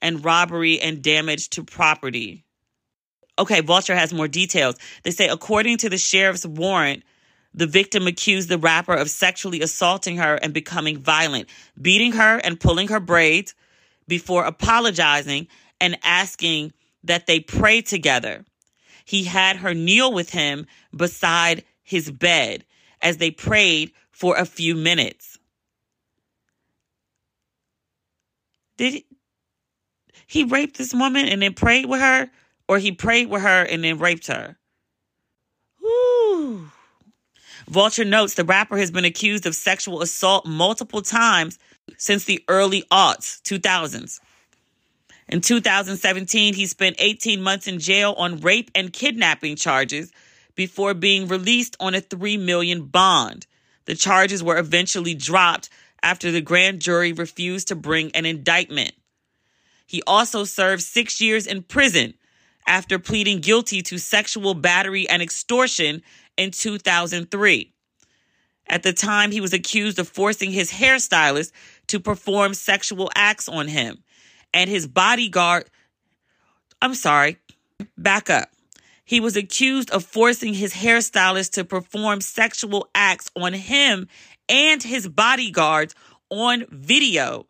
[0.00, 2.44] and robbery and damage to property.
[3.38, 4.76] Okay, Vulture has more details.
[5.02, 7.02] They say, according to the sheriff's warrant,
[7.54, 11.48] the victim accused the rapper of sexually assaulting her and becoming violent,
[11.80, 13.54] beating her and pulling her braids
[14.08, 15.48] before apologizing
[15.80, 16.72] and asking
[17.04, 18.44] that they pray together.
[19.04, 22.64] He had her kneel with him beside his bed
[23.00, 25.38] as they prayed for a few minutes.
[28.76, 29.02] Did
[30.26, 32.30] he, rape this woman and then prayed with her,
[32.68, 34.56] or he prayed with her and then raped her?
[35.80, 36.70] Woo.
[37.72, 41.58] Vulture notes the rapper has been accused of sexual assault multiple times
[41.96, 44.20] since the early aughts, 2000s.
[45.30, 50.12] In 2017, he spent 18 months in jail on rape and kidnapping charges
[50.54, 53.46] before being released on a 3 million bond.
[53.86, 55.70] The charges were eventually dropped
[56.02, 58.92] after the grand jury refused to bring an indictment.
[59.86, 62.12] He also served 6 years in prison
[62.66, 66.02] after pleading guilty to sexual battery and extortion
[66.42, 67.72] in 2003.
[68.66, 71.52] At the time, he was accused of forcing his hairstylist
[71.88, 74.02] to perform sexual acts on him
[74.52, 75.64] and his bodyguard.
[76.80, 77.38] I'm sorry,
[77.96, 78.50] back up.
[79.04, 84.08] He was accused of forcing his hairstylist to perform sexual acts on him
[84.48, 85.94] and his bodyguards
[86.30, 87.46] on video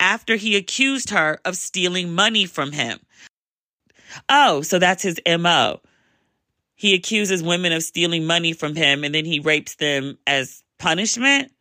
[0.00, 2.98] after he accused her of stealing money from him.
[4.28, 5.80] Oh, so that's his MO.
[6.82, 11.52] He accuses women of stealing money from him and then he rapes them as punishment.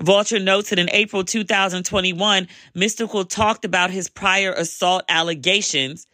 [0.00, 6.06] Vulture notes that in April 2021, Mystikal talked about his prior assault allegations,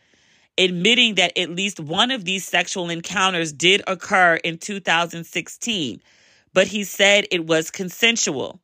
[0.58, 6.02] admitting that at least one of these sexual encounters did occur in 2016,
[6.52, 8.60] but he said it was consensual.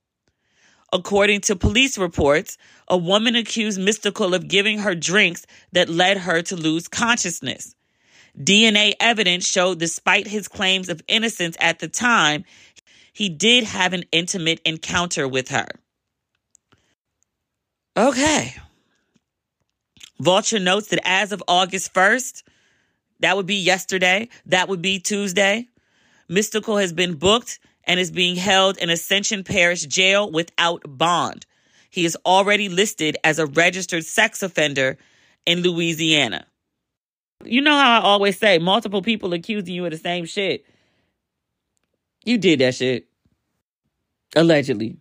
[0.93, 6.43] According to police reports, a woman accused Mystikal of giving her drinks that led her
[6.43, 7.76] to lose consciousness.
[8.39, 12.45] DNA evidence showed, despite his claims of innocence at the time,
[13.13, 15.67] he did have an intimate encounter with her.
[17.97, 18.55] Okay.
[20.21, 22.43] Vulture notes that as of August 1st,
[23.21, 25.67] that would be yesterday, that would be Tuesday,
[26.29, 31.47] Mystikal has been booked and is being held in Ascension Parish Jail without bond.
[31.89, 34.99] He is already listed as a registered sex offender
[35.47, 36.47] in Louisiana.
[37.45, 40.65] You know how I always say multiple people accusing you of the same shit.
[42.25, 43.07] You did that shit.
[44.35, 44.97] Allegedly.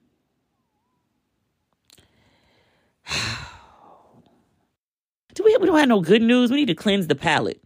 [5.34, 6.52] Do we, we don't have no good news.
[6.52, 7.64] We need to cleanse the palate.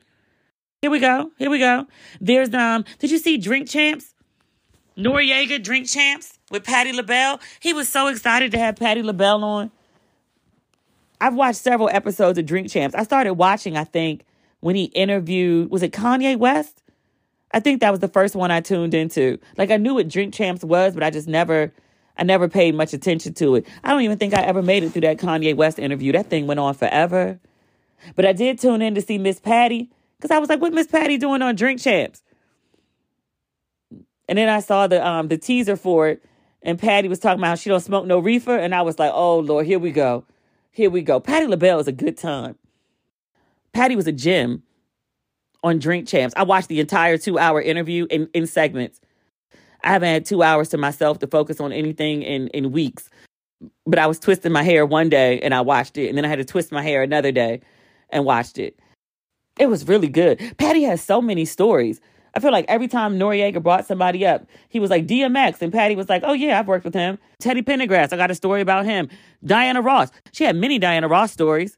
[0.81, 1.31] Here we go.
[1.37, 1.87] Here we go.
[2.21, 2.85] There's um.
[2.99, 4.13] Did you see Drink Champs?
[4.97, 7.39] Noreaga Drink Champs with Patti LaBelle.
[7.59, 9.71] He was so excited to have Patti LaBelle on.
[11.21, 12.95] I've watched several episodes of Drink Champs.
[12.95, 14.23] I started watching, I think,
[14.61, 16.83] when he interviewed, was it Kanye West?
[17.51, 19.39] I think that was the first one I tuned into.
[19.57, 21.71] Like I knew what Drink Champs was, but I just never
[22.17, 23.67] I never paid much attention to it.
[23.83, 26.11] I don't even think I ever made it through that Kanye West interview.
[26.11, 27.39] That thing went on forever.
[28.15, 30.87] But I did tune in to see Miss Patti because I was like, what Miss
[30.87, 32.21] Patti doing on Drink Champs?
[34.27, 36.23] And then I saw the um the teaser for it,
[36.61, 39.39] and Patti was talking about she don't smoke no reefer, and I was like, oh
[39.39, 40.25] Lord, here we go.
[40.71, 41.19] Here we go.
[41.19, 42.55] Patti LaBelle is a good time.
[43.73, 44.63] Patti was a gem
[45.63, 46.33] on Drink Champs.
[46.37, 48.99] I watched the entire two hour interview in, in segments.
[49.83, 53.09] I haven't had two hours to myself to focus on anything in, in weeks.
[53.85, 56.09] But I was twisting my hair one day and I watched it.
[56.09, 57.61] And then I had to twist my hair another day
[58.09, 58.79] and watched it.
[59.57, 60.39] It was really good.
[60.57, 61.99] Patti has so many stories.
[62.33, 65.95] I feel like every time Noreaga brought somebody up, he was like DMX, and Patty
[65.95, 68.85] was like, "Oh yeah, I've worked with him." Teddy Pendergrass, I got a story about
[68.85, 69.09] him.
[69.43, 71.75] Diana Ross, she had many Diana Ross stories.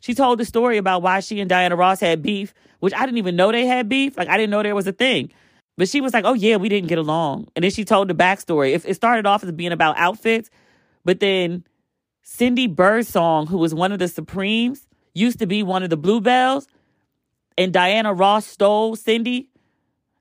[0.00, 3.18] She told the story about why she and Diana Ross had beef, which I didn't
[3.18, 4.16] even know they had beef.
[4.16, 5.30] Like I didn't know there was a thing.
[5.76, 8.14] But she was like, "Oh yeah, we didn't get along," and then she told the
[8.14, 8.72] backstory.
[8.72, 10.50] If it started off as being about outfits,
[11.04, 11.64] but then
[12.22, 16.66] Cindy Birdsong, who was one of the Supremes, used to be one of the Bluebelles,
[17.56, 19.50] and Diana Ross stole Cindy,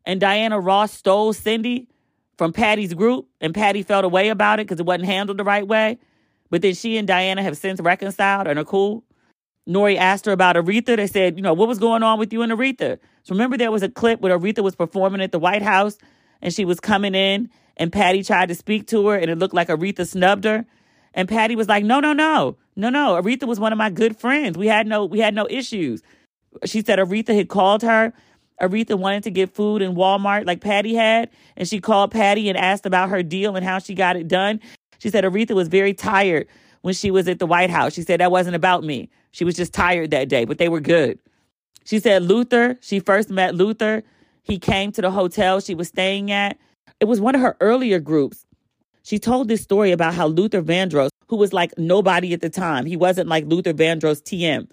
[0.06, 1.88] and Diana Ross stole Cindy
[2.38, 5.68] from Patti's group, and Patti felt away about it because it wasn't handled the right
[5.68, 5.98] way.
[6.50, 9.04] But then she and Diana have since reconciled and are cool.
[9.68, 10.96] Nori asked her about Aretha.
[10.96, 13.00] They said, you know, what was going on with you and Aretha?
[13.24, 15.98] So remember there was a clip where Aretha was performing at the White House
[16.42, 19.54] and she was coming in and Patti tried to speak to her and it looked
[19.54, 20.66] like Aretha snubbed her.
[21.14, 23.22] And Patti was like, no, no, no, no, no.
[23.22, 24.58] Aretha was one of my good friends.
[24.58, 26.02] We had no, we had no issues.
[26.66, 28.14] She said Aretha had called her.
[28.62, 31.30] Aretha wanted to get food in Walmart like Patti had.
[31.58, 34.62] And she called Patti and asked about her deal and how she got it done.
[35.00, 36.48] She said Aretha was very tired
[36.88, 37.92] when she was at the White House.
[37.96, 39.10] She said that wasn't about me.
[39.32, 41.20] She was just tired that day, but they were good.
[41.84, 44.04] She said Luther, she first met Luther.
[44.44, 46.58] He came to the hotel she was staying at.
[47.02, 48.46] It was one of her earlier groups.
[49.04, 52.86] She told this story about how Luther Vandross, who was like nobody at the time,
[52.86, 54.70] he wasn't like Luther Vandross TM,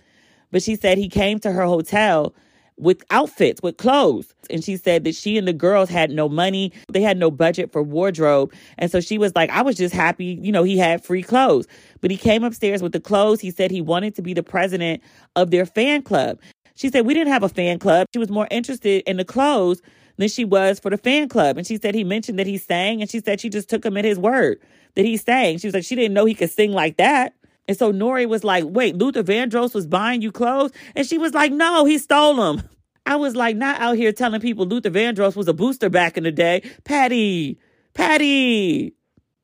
[0.53, 2.33] but she said he came to her hotel
[2.77, 4.35] with outfits, with clothes.
[4.51, 6.73] And she said that she and the girls had no money.
[6.93, 8.53] They had no budget for wardrobe.
[8.79, 11.67] And so she was like, I was just happy, you know, he had free clothes.
[12.05, 13.41] But he came upstairs with the clothes.
[13.41, 15.03] He said he wanted to be the president
[15.37, 16.39] of their fan club.
[16.75, 18.09] She said, We didn't have a fan club.
[18.13, 19.81] She was more interested in the clothes
[20.19, 21.57] than she was for the fan club.
[21.57, 23.01] And she said he mentioned that he sang.
[23.01, 24.61] And she said she just took him at his word
[24.97, 25.57] that he sang.
[25.57, 27.33] She was like, She didn't know he could sing like that.
[27.67, 30.73] And so Nori was like, wait, Luther Vandross was buying you clothes?
[30.95, 32.69] And she was like, no, he stole them.
[33.07, 36.25] I was like, not out here telling people Luther Vandross was a booster back in
[36.25, 36.63] the day.
[36.85, 37.59] Patti,
[37.95, 38.95] Patti.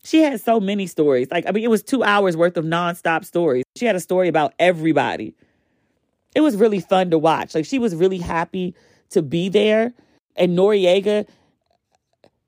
[0.03, 1.29] She had so many stories.
[1.31, 3.65] Like, I mean, it was two hours worth of nonstop stories.
[3.77, 5.35] She had a story about everybody.
[6.35, 7.55] It was really fun to watch.
[7.55, 8.75] Like, she was really happy
[9.11, 9.93] to be there.
[10.37, 11.29] And Noreaga,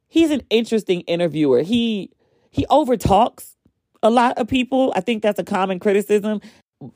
[0.08, 1.62] he's an interesting interviewer.
[1.62, 2.10] He
[2.50, 3.56] he overtalks
[4.02, 4.92] a lot of people.
[4.94, 6.40] I think that's a common criticism.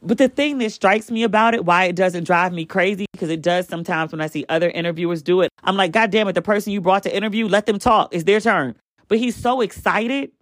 [0.03, 3.31] But the thing that strikes me about it, why it doesn't drive me crazy, because
[3.31, 5.51] it does sometimes when I see other interviewers do it.
[5.63, 8.13] I'm like, God damn it, the person you brought to interview, let them talk.
[8.13, 8.75] It's their turn.
[9.09, 10.33] But he's so excited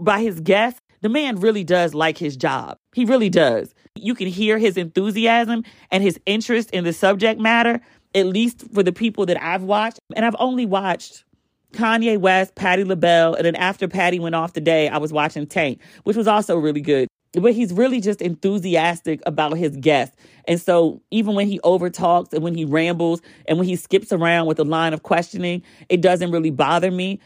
[0.00, 0.80] by his guests.
[1.02, 2.76] The man really does like his job.
[2.92, 3.74] He really does.
[3.94, 7.80] You can hear his enthusiasm and his interest in the subject matter,
[8.14, 9.98] at least for the people that I've watched.
[10.14, 11.24] And I've only watched
[11.72, 15.80] Kanye West, Patti LaBelle, and then after Patti went off today, I was watching Tank,
[16.04, 17.08] which was also really good.
[17.32, 20.16] But he's really just enthusiastic about his guests.
[20.48, 24.46] And so even when he overtalks and when he rambles and when he skips around
[24.46, 27.20] with a line of questioning, it doesn't really bother me.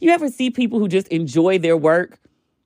[0.00, 2.18] You ever see people who just enjoy their work?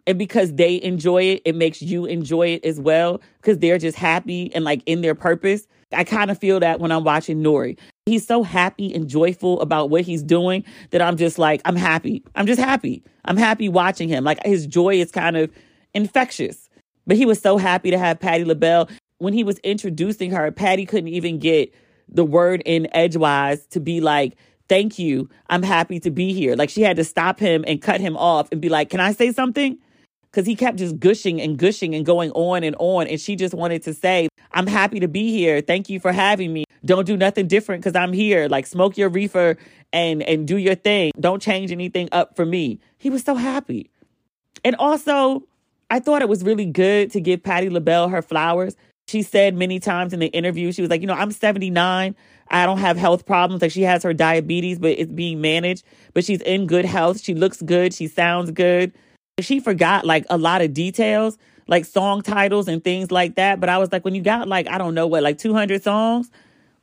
[0.06, 3.96] And because they enjoy it, it makes you enjoy it as well because they're just
[3.96, 5.66] happy and like in their purpose.
[5.92, 7.78] I kind of feel that when I'm watching Nori.
[8.06, 12.22] He's so happy and joyful about what he's doing that I'm just like, I'm happy.
[12.34, 13.02] I'm just happy.
[13.26, 14.24] I'm happy watching him.
[14.24, 15.50] Like his joy is kind of
[15.94, 16.70] infectious.
[17.06, 18.88] But he was so happy to have Patti LaBelle.
[19.18, 21.74] When he was introducing her, Patti couldn't even get
[22.08, 24.36] the word in edgewise to be like,
[24.68, 25.28] thank you.
[25.48, 26.56] I'm happy to be here.
[26.56, 29.12] Like she had to stop him and cut him off and be like, can I
[29.12, 29.78] say something?
[30.30, 33.06] because he kept just gushing and gushing and going on and on.
[33.06, 35.60] And she just wanted to say, I'm happy to be here.
[35.60, 36.64] Thank you for having me.
[36.84, 38.48] Don't do nothing different because I'm here.
[38.48, 39.56] Like smoke your reefer
[39.92, 41.12] and and do your thing.
[41.18, 42.78] Don't change anything up for me.
[42.98, 43.90] He was so happy.
[44.64, 45.44] And also,
[45.90, 48.76] I thought it was really good to give Patti LaBelle her flowers.
[49.08, 52.14] She said many times in the interview, she was like, you know, I'm 79.
[52.50, 53.62] I don't have health problems.
[53.62, 55.84] Like she has her diabetes, but it's being managed.
[56.14, 57.22] But she's in good health.
[57.22, 57.94] She looks good.
[57.94, 58.92] She sounds good
[59.40, 61.38] she forgot like a lot of details.
[61.70, 63.60] like song titles and things like that.
[63.60, 66.30] But I was like, when you got like, I don't know what, like 200 songs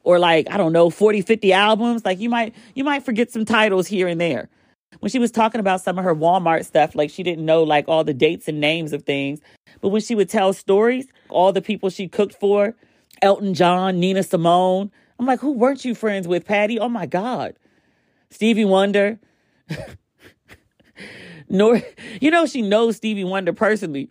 [0.03, 3.45] or like, I don't know, 40, 50 albums, like you might, you might forget some
[3.45, 4.47] titles here and there.
[4.99, 7.85] When she was talking about some of her Walmart stuff, like she didn't know like
[7.87, 9.41] all the dates and names of things.
[9.81, 12.75] But when she would tell stories, all the people she cooked for,
[13.23, 16.79] Elton John, Nina Simone, I'm like, who weren't you friends with, Patti?
[16.79, 17.55] Oh my God.
[18.29, 19.19] Stevie Wonder.
[21.49, 21.81] Nor,
[22.19, 24.09] you know, she knows Stevie Wonder personally.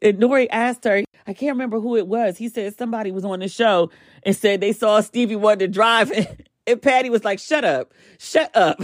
[0.00, 2.38] And Nori asked her, I can't remember who it was.
[2.38, 3.90] He said somebody was on the show
[4.22, 6.26] and said they saw Stevie Wonder driving.
[6.68, 8.78] And Patti was like, shut up, shut up.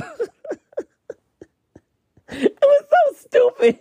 [2.31, 3.79] it was so stupid.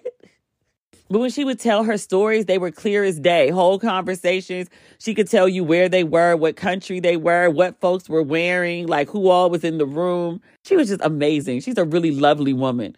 [1.14, 3.52] But when she would tell her stories, they were clear as day.
[3.52, 4.68] Whole conversations.
[4.98, 8.88] She could tell you where they were, what country they were, what folks were wearing,
[8.88, 10.42] like who all was in the room.
[10.66, 11.60] She was just amazing.
[11.60, 12.96] She's a really lovely woman.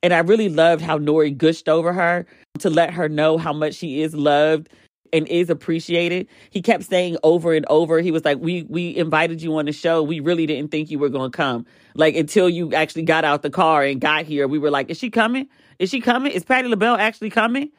[0.00, 2.24] And I really loved how Nori gushed over her
[2.60, 4.68] to let her know how much she is loved
[5.12, 6.28] and is appreciated.
[6.50, 9.72] He kept saying over and over, he was like, We we invited you on the
[9.72, 10.04] show.
[10.04, 11.66] We really didn't think you were gonna come.
[11.96, 14.98] Like until you actually got out the car and got here, we were like, Is
[14.98, 15.48] she coming?
[15.78, 16.32] Is she coming?
[16.32, 17.70] Is Patti LaBelle actually coming?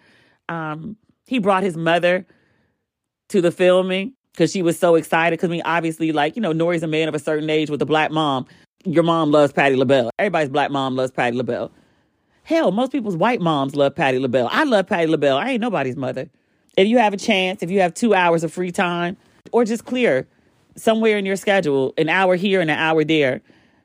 [0.50, 2.26] Um, he brought his mother
[3.30, 5.38] to the filming because she was so excited.
[5.38, 7.82] Because I mean, obviously, like, you know, Nori's a man of a certain age with
[7.82, 8.46] a black mom.
[8.86, 10.12] Your mom loves Patti LaBelle.
[10.20, 11.72] Everybody's black mom loves Patti LaBelle.
[12.44, 14.48] Hell, most people's white moms love Patti LaBelle.
[14.52, 15.38] I love Patti LaBelle.
[15.38, 16.30] I ain't nobody's mother.
[16.78, 19.18] If you have a chance, if you have two hours of free time,
[19.52, 20.28] or just clear
[20.76, 23.42] somewhere in your schedule, an hour here and an hour there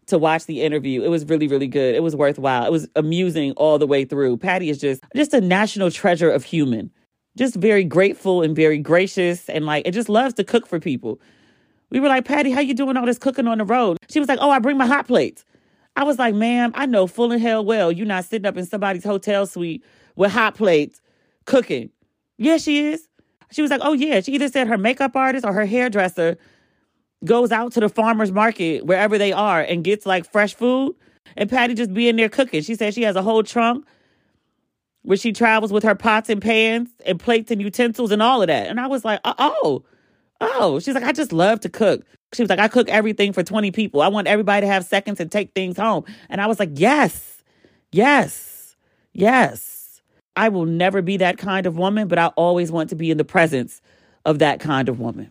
[0.06, 1.02] to watch the interview.
[1.02, 1.94] It was really, really good.
[1.94, 2.64] It was worthwhile.
[2.64, 4.36] It was amusing all the way through.
[4.38, 6.90] Patti is just just a national treasure of human.
[7.36, 11.20] Just very grateful and very gracious and like it just loves to cook for people.
[11.90, 13.98] We were like, Patti, how you doing all this cooking on the road?
[14.08, 15.44] She was like, Oh, I bring my hot plates.
[15.96, 18.64] I was like, ma'am, I know full and hell well you're not sitting up in
[18.64, 19.84] somebody's hotel suite
[20.16, 21.00] with hot plates
[21.44, 21.90] cooking.
[22.38, 23.08] Yeah, she is.
[23.50, 24.20] She was like, oh, yeah.
[24.20, 26.38] She either said her makeup artist or her hairdresser
[27.24, 30.94] goes out to the farmer's market, wherever they are, and gets like fresh food.
[31.36, 32.62] And Patti just be in there cooking.
[32.62, 33.86] She said she has a whole trunk
[35.02, 38.48] where she travels with her pots and pans and plates and utensils and all of
[38.48, 38.68] that.
[38.68, 39.82] And I was like, uh, oh,
[40.40, 40.78] oh.
[40.78, 42.04] She's like, I just love to cook.
[42.32, 44.00] She was like, I cook everything for 20 people.
[44.00, 46.04] I want everybody to have seconds and take things home.
[46.28, 47.42] And I was like, yes,
[47.90, 48.76] yes,
[49.12, 50.00] yes.
[50.34, 53.18] I will never be that kind of woman, but I always want to be in
[53.18, 53.82] the presence
[54.24, 55.30] of that kind of woman.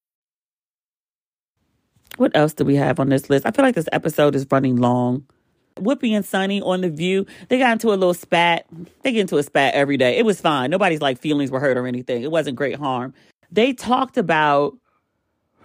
[2.17, 3.45] What else do we have on this list?
[3.45, 5.25] I feel like this episode is running long.
[5.77, 8.65] Whoopi and Sunny on The View, they got into a little spat.
[9.01, 10.17] They get into a spat every day.
[10.17, 10.69] It was fine.
[10.69, 12.23] Nobody's like feelings were hurt or anything.
[12.23, 13.13] It wasn't great harm.
[13.51, 14.77] They talked about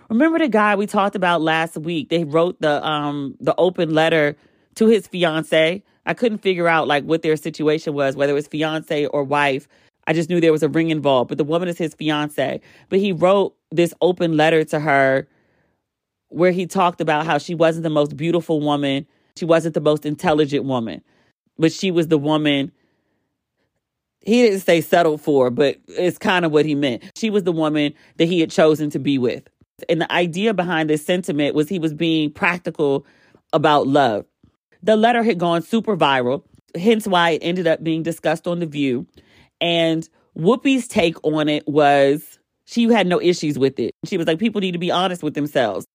[0.09, 2.09] remember the guy we talked about last week?
[2.09, 4.37] They wrote the um the open letter
[4.77, 5.83] to his fiance.
[6.07, 9.69] I couldn't figure out like what their situation was, whether it was fiance or wife.
[10.07, 12.61] I just knew there was a ring involved, but the woman is his fiance.
[12.89, 15.27] But he wrote this open letter to her
[16.29, 19.07] where he talked about how she wasn't the most beautiful woman,
[19.37, 21.03] she wasn't the most intelligent woman,
[21.59, 22.73] but she was the woman
[24.27, 27.05] he didn't say settled for, but it's kind of what he meant.
[27.15, 29.49] She was the woman that he had chosen to be with.
[29.89, 33.07] And the idea behind this sentiment was he was being practical
[33.53, 34.27] about love.
[34.83, 36.43] The letter had gone super viral,
[36.75, 39.07] hence why it ended up being discussed on The View.
[39.61, 43.95] And Whoopi's take on it was she had no issues with it.
[44.07, 45.87] She was like, people need to be honest with themselves.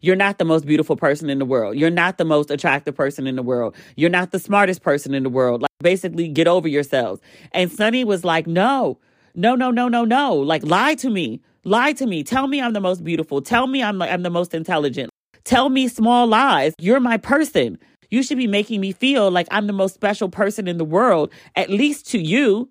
[0.00, 1.76] You're not the most beautiful person in the world.
[1.76, 3.74] You're not the most attractive person in the world.
[3.96, 5.62] You're not the smartest person in the world.
[5.62, 7.20] Like, basically, get over yourselves.
[7.52, 8.98] And Sunny was like, no,
[9.34, 10.34] no, no, no, no, no.
[10.34, 11.40] Like, lie to me.
[11.64, 12.22] Lie to me.
[12.22, 13.42] Tell me I'm the most beautiful.
[13.42, 15.10] Tell me I'm, I'm the most intelligent.
[15.44, 16.74] Tell me small lies.
[16.78, 17.78] You're my person.
[18.10, 21.30] You should be making me feel like I'm the most special person in the world,
[21.56, 22.70] at least to you.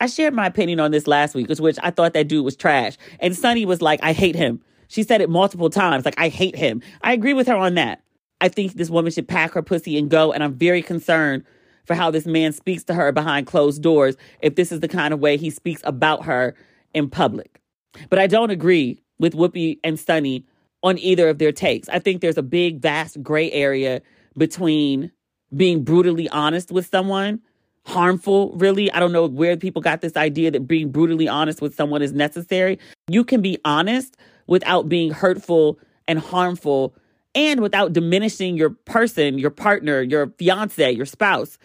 [0.00, 2.96] I shared my opinion on this last week, which I thought that dude was trash.
[3.18, 4.62] And Sunny was like, I hate him.
[4.90, 6.82] She said it multiple times, like, I hate him.
[7.02, 8.02] I agree with her on that.
[8.40, 10.32] I think this woman should pack her pussy and go.
[10.32, 11.44] And I'm very concerned
[11.86, 15.14] for how this man speaks to her behind closed doors if this is the kind
[15.14, 16.56] of way he speaks about her
[16.92, 17.60] in public.
[18.08, 20.44] But I don't agree with Whoopi and Sunny
[20.82, 21.88] on either of their takes.
[21.88, 24.02] I think there's a big, vast gray area
[24.36, 25.12] between
[25.54, 27.40] being brutally honest with someone,
[27.86, 28.90] harmful, really.
[28.90, 32.12] I don't know where people got this idea that being brutally honest with someone is
[32.12, 32.78] necessary.
[33.08, 34.16] You can be honest
[34.50, 36.94] without being hurtful and harmful
[37.34, 41.56] and without diminishing your person, your partner, your fiance, your spouse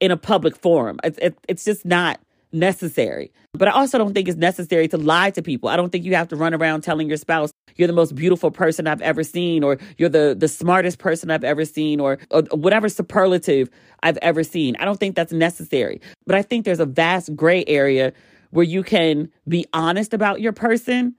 [0.00, 0.98] in a public forum.
[1.04, 2.18] It's, it, it's just not
[2.50, 3.30] necessary.
[3.52, 5.68] But I also don't think it's necessary to lie to people.
[5.68, 8.50] I don't think you have to run around telling your spouse you're the most beautiful
[8.50, 12.42] person I've ever seen or you're the the smartest person I've ever seen or, or
[12.52, 13.70] whatever superlative
[14.02, 14.76] I've ever seen.
[14.78, 16.00] I don't think that's necessary.
[16.26, 18.12] But I think there's a vast gray area
[18.50, 21.14] where you can be honest about your person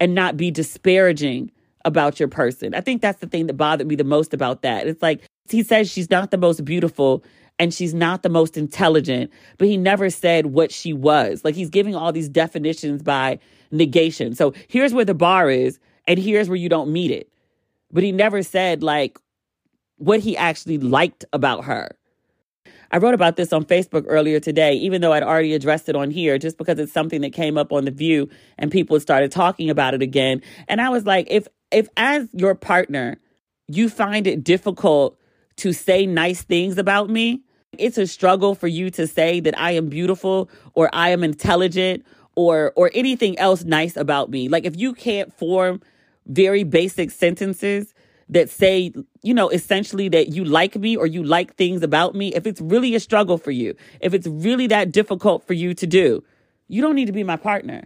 [0.00, 1.50] and not be disparaging
[1.84, 2.74] about your person.
[2.74, 4.86] I think that's the thing that bothered me the most about that.
[4.86, 7.22] It's like he says she's not the most beautiful
[7.58, 11.44] and she's not the most intelligent, but he never said what she was.
[11.44, 13.38] Like he's giving all these definitions by
[13.70, 14.34] negation.
[14.34, 17.30] So here's where the bar is, and here's where you don't meet it.
[17.92, 19.18] But he never said like
[19.98, 21.90] what he actually liked about her.
[22.94, 26.12] I wrote about this on Facebook earlier today, even though I'd already addressed it on
[26.12, 29.68] here, just because it's something that came up on The View and people started talking
[29.68, 30.42] about it again.
[30.68, 33.16] And I was like, if if as your partner,
[33.66, 35.18] you find it difficult
[35.56, 37.42] to say nice things about me,
[37.78, 42.06] it's a struggle for you to say that I am beautiful or I am intelligent
[42.36, 44.48] or or anything else nice about me.
[44.48, 45.80] Like if you can't form
[46.26, 47.92] very basic sentences
[48.28, 52.34] that say, you know, essentially that you like me or you like things about me,
[52.34, 55.86] if it's really a struggle for you, if it's really that difficult for you to
[55.86, 56.22] do,
[56.68, 57.84] you don't need to be my partner.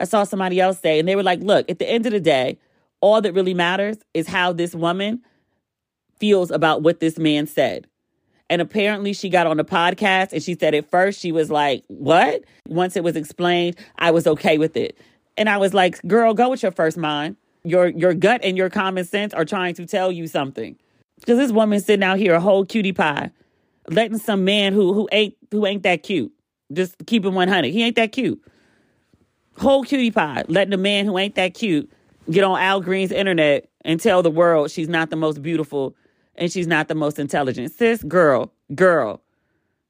[0.00, 2.20] I saw somebody else say, and they were like, look, at the end of the
[2.20, 2.58] day,
[3.00, 5.22] all that really matters is how this woman
[6.18, 7.86] feels about what this man said.
[8.50, 11.84] And apparently, she got on the podcast and she said at first she was like,
[11.88, 12.44] What?
[12.68, 14.98] Once it was explained, I was okay with it.
[15.36, 17.36] And I was like, Girl, go with your first mind.
[17.64, 20.76] Your, your gut and your common sense are trying to tell you something.
[21.18, 23.30] Because this woman sitting out here a whole cutie pie,
[23.88, 26.32] letting some man who who ain't who ain't that cute.
[26.72, 27.72] Just keep him 100.
[27.72, 28.42] He ain't that cute.
[29.58, 31.90] Whole cutie pie, letting a man who ain't that cute
[32.30, 35.94] get on Al Green's internet and tell the world she's not the most beautiful
[36.36, 37.72] and she's not the most intelligent.
[37.72, 39.22] Sis, girl, girl,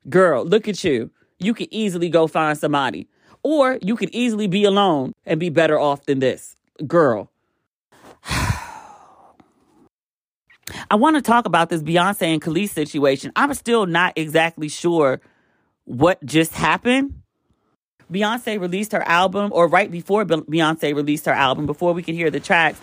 [0.09, 1.11] girl, look at you.
[1.39, 3.09] You could easily go find somebody.
[3.43, 6.57] Or you could easily be alone and be better off than this.
[6.87, 7.31] Girl.
[10.95, 13.32] I want to talk about this Beyonce and Kelis situation.
[13.34, 15.20] I'm still not exactly sure
[15.86, 17.20] what just happened.
[18.12, 22.30] Beyonce released her album, or right before Beyonce released her album, before we could hear
[22.30, 22.80] the tracks,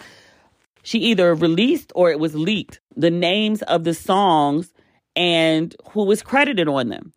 [0.84, 4.74] she either released or it was leaked the names of the songs
[5.16, 7.14] and who was credited on them.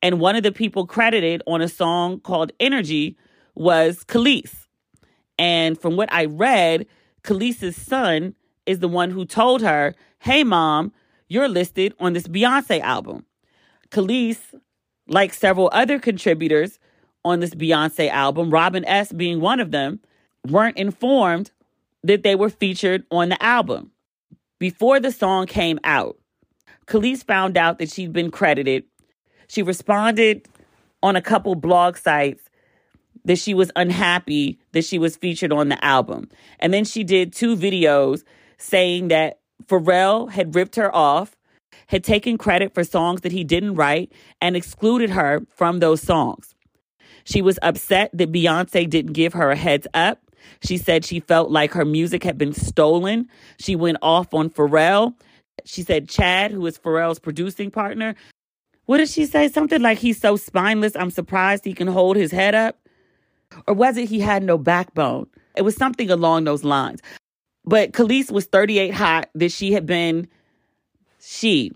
[0.00, 3.16] And one of the people credited on a song called Energy
[3.56, 4.68] was Kelis.
[5.40, 6.86] And from what I read,
[7.24, 10.92] Kelis's son is the one who told her, Hey, mom,
[11.28, 13.26] you're listed on this Beyonce album.
[13.90, 14.38] Kelis,
[15.08, 16.78] like several other contributors
[17.24, 19.12] on this Beyonce album, Robin S.
[19.12, 20.00] being one of them,
[20.48, 21.50] weren't informed
[22.02, 23.92] that they were featured on the album.
[24.58, 26.18] Before the song came out,
[26.86, 28.84] Kelis found out that she'd been credited.
[29.48, 30.48] She responded
[31.02, 32.42] on a couple blog sites
[33.24, 36.28] that she was unhappy that she was featured on the album.
[36.60, 38.22] And then she did two videos
[38.56, 41.36] saying that Pharrell had ripped her off,
[41.88, 46.54] had taken credit for songs that he didn't write, and excluded her from those songs.
[47.24, 50.20] She was upset that Beyonce didn't give her a heads up
[50.62, 53.28] she said she felt like her music had been stolen.
[53.58, 55.14] She went off on Pharrell.
[55.64, 58.14] She said Chad, who is Pharrell's producing partner,
[58.84, 59.48] what did she say?
[59.48, 62.78] Something like he's so spineless, I'm surprised he can hold his head up?
[63.66, 65.26] Or was it he had no backbone?
[65.56, 67.00] It was something along those lines.
[67.66, 70.28] But Kelis was 38 hot that she had been,
[71.20, 71.72] she,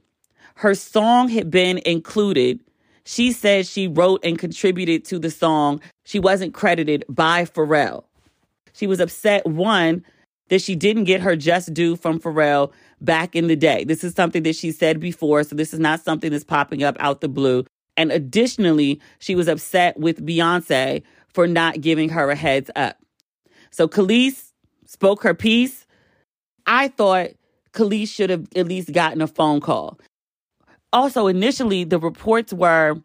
[0.56, 2.60] her song had been included.
[3.04, 5.80] She said she wrote and contributed to the song.
[6.04, 8.04] She wasn't credited by Pharrell.
[8.72, 10.04] She was upset, one,
[10.48, 13.84] that she didn't get her just due from Pharrell back in the day.
[13.84, 16.96] This is something that she said before, so this is not something that's popping up
[17.00, 17.64] out the blue.
[17.96, 22.98] And additionally, she was upset with Beyonce for not giving her a heads up.
[23.70, 24.49] So Kelis
[24.90, 25.86] spoke her piece.
[26.66, 27.28] I thought
[27.72, 30.00] Kelis should have at least gotten a phone call.
[30.92, 32.96] Also, initially, the reports were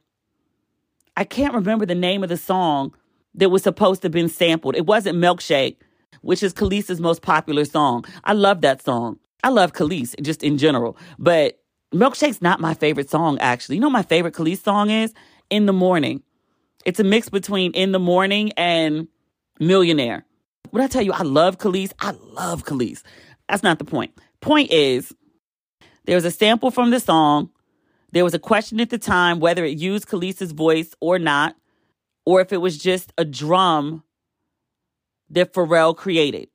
[1.15, 2.93] I can't remember the name of the song
[3.35, 4.75] that was supposed to have been sampled.
[4.75, 5.77] It wasn't Milkshake,
[6.21, 8.03] which is Kelis's most popular song.
[8.23, 9.19] I love that song.
[9.43, 11.59] I love Kelis just in general, but
[11.93, 13.75] Milkshake's not my favorite song, actually.
[13.75, 15.13] You know my favorite Kelis song is?
[15.51, 16.23] In the Morning.
[16.83, 19.07] It's a mix between In the Morning and
[19.59, 20.25] Millionaire.
[20.71, 21.91] What I tell you, I love Kelis.
[21.99, 23.03] I love Kelis.
[23.49, 24.11] That's not the point.
[24.41, 25.13] Point is,
[26.05, 27.49] there was a sample from the song.
[28.11, 31.55] There was a question at the time whether it used Kelis's voice or not,
[32.25, 34.03] or if it was just a drum
[35.29, 36.49] that Pharrell created.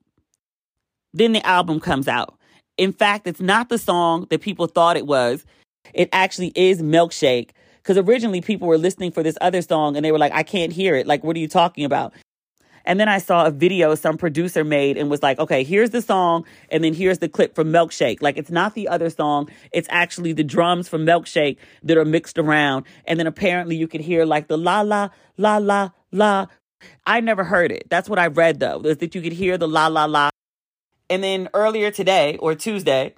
[1.12, 2.38] Then the album comes out.
[2.76, 5.44] In fact, it's not the song that people thought it was.
[5.92, 7.50] It actually is Milkshake.
[7.82, 10.72] Because originally people were listening for this other song and they were like, I can't
[10.72, 11.06] hear it.
[11.06, 12.12] Like, what are you talking about?
[12.84, 16.02] And then I saw a video some producer made and was like, okay, here's the
[16.02, 18.22] song, and then here's the clip from Milkshake.
[18.22, 22.38] Like, it's not the other song, it's actually the drums from Milkshake that are mixed
[22.38, 22.86] around.
[23.06, 26.46] And then apparently you could hear like the la la, la la, la.
[27.06, 27.88] I never heard it.
[27.90, 30.30] That's what I read though, is that you could hear the la la la.
[31.08, 33.14] And then earlier today or Tuesday,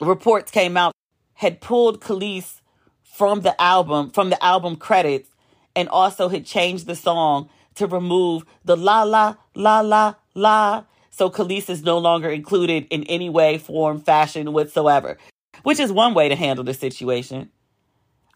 [0.00, 0.92] reports came out
[1.40, 2.60] had pulled Kelis
[3.02, 5.30] from the album, from the album credits,
[5.74, 10.84] and also had changed the song to remove the la la la la la.
[11.10, 15.18] So Kelis is no longer included in any way, form, fashion whatsoever,
[15.62, 17.50] which is one way to handle the situation.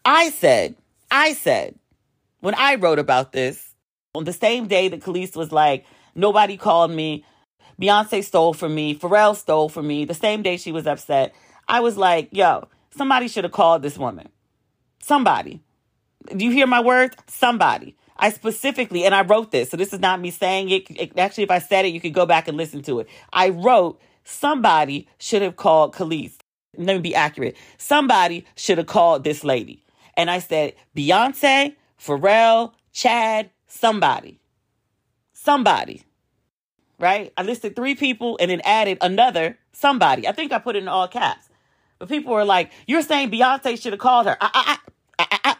[0.03, 0.75] I said,
[1.09, 1.75] I said,
[2.41, 3.73] when I wrote about this,
[4.13, 7.25] on the same day that Kelis was like, nobody called me,
[7.81, 11.33] Beyonce stole from me, Pharrell stole from me, the same day she was upset,
[11.67, 14.29] I was like, yo, somebody should have called this woman.
[14.99, 15.61] Somebody.
[16.35, 17.15] Do you hear my words?
[17.27, 17.95] Somebody.
[18.17, 20.89] I specifically, and I wrote this, so this is not me saying it.
[20.89, 21.17] it.
[21.17, 23.09] Actually, if I said it, you could go back and listen to it.
[23.33, 26.37] I wrote, somebody should have called Kelis.
[26.77, 27.57] Let me be accurate.
[27.77, 29.83] Somebody should have called this lady.
[30.17, 34.39] And I said, Beyonce, Pharrell, Chad, somebody.
[35.33, 36.03] Somebody
[36.99, 37.33] right?
[37.37, 40.27] I listed three people and then added another somebody.
[40.27, 41.49] I think I put it in all caps.
[41.99, 44.37] But people were like, You're saying Beyonce should have called her.
[44.39, 44.77] I,
[45.19, 45.55] I, I,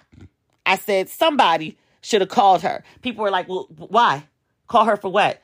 [0.65, 2.83] I, said somebody should have called her.
[3.01, 4.27] People were like, Well, why?
[4.67, 5.41] Call her for what?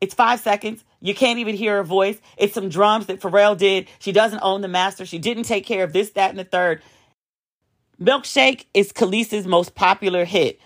[0.00, 0.84] It's five seconds.
[1.00, 2.18] You can't even hear her voice.
[2.36, 3.88] It's some drums that Pharrell did.
[4.00, 5.06] She doesn't own the master.
[5.06, 6.82] She didn't take care of this, that, and the third.
[8.00, 10.58] Milkshake is Kelis's most popular hit.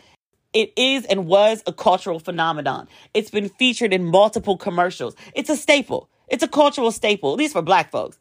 [0.53, 2.88] It is and was a cultural phenomenon.
[3.12, 5.16] It's been featured in multiple commercials.
[5.34, 6.09] It's a staple.
[6.28, 8.18] It's a cultural staple, at least for black folks.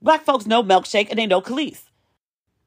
[0.00, 1.82] Black folks know milkshake and they know Kelis.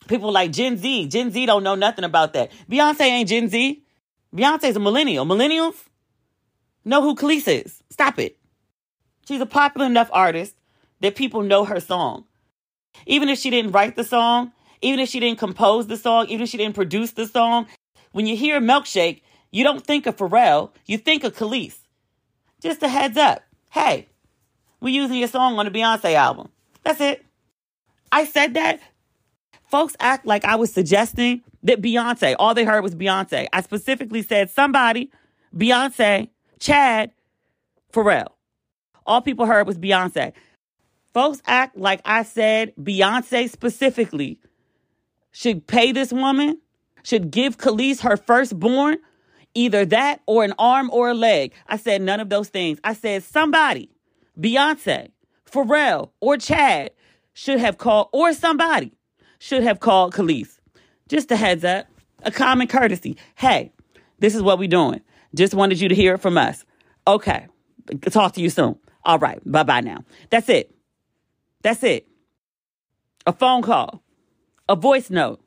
[0.08, 1.08] People like Gen Z.
[1.08, 2.52] Gen Z don't know nothing about that.
[2.70, 3.84] Beyonce ain't Gen Z.
[4.38, 5.26] Beyonce's a millennial.
[5.26, 5.76] Millennials
[6.86, 7.82] know who Kelis is.
[7.90, 8.38] Stop it.
[9.28, 10.56] She's a popular enough artist
[11.02, 12.26] that people know her song.
[13.06, 16.44] Even if she didn't write the song, even if she didn't compose the song, even
[16.44, 17.68] if she didn't produce the song,
[18.12, 19.22] when you hear milkshake,
[19.52, 21.80] you don't think of Pharrell, you think of Kelis.
[22.62, 23.44] Just a heads up.
[23.70, 24.08] Hey,
[24.80, 26.50] we're using your song on the Beyonce album.
[26.84, 27.26] That's it.
[28.12, 28.82] I said that.
[29.68, 33.48] Folks act like I was suggesting that Beyonce, all they heard was Beyonce.
[33.52, 35.12] I specifically said somebody,
[35.56, 37.12] Beyonce, Chad,
[37.92, 38.28] Pharrell.
[39.06, 40.34] All people heard was Beyonce.
[41.14, 44.40] Folks act like I said Beyonce specifically
[45.32, 46.60] should pay this woman
[47.08, 48.98] should give Kelis her firstborn,
[49.54, 51.54] either that or an arm or a leg.
[51.66, 52.80] I said none of those things.
[52.84, 53.90] I said somebody,
[54.38, 55.12] Beyonce,
[55.50, 56.92] Pharrell, or Chad
[57.34, 58.92] should have called, or somebody
[59.40, 60.60] should have called Kelis.
[61.10, 61.88] Just a heads up,
[62.24, 63.18] a common courtesy.
[63.36, 63.72] Hey,
[64.20, 65.02] this is what we're doing.
[65.36, 66.66] Just wanted you to hear it from us.
[67.06, 67.48] Okay.
[68.10, 68.78] Talk to you soon.
[69.04, 69.40] All right.
[69.50, 70.04] Bye bye now.
[70.30, 70.76] That's it.
[71.62, 72.08] That's it.
[73.26, 74.04] A phone call,
[74.70, 75.42] a voice note,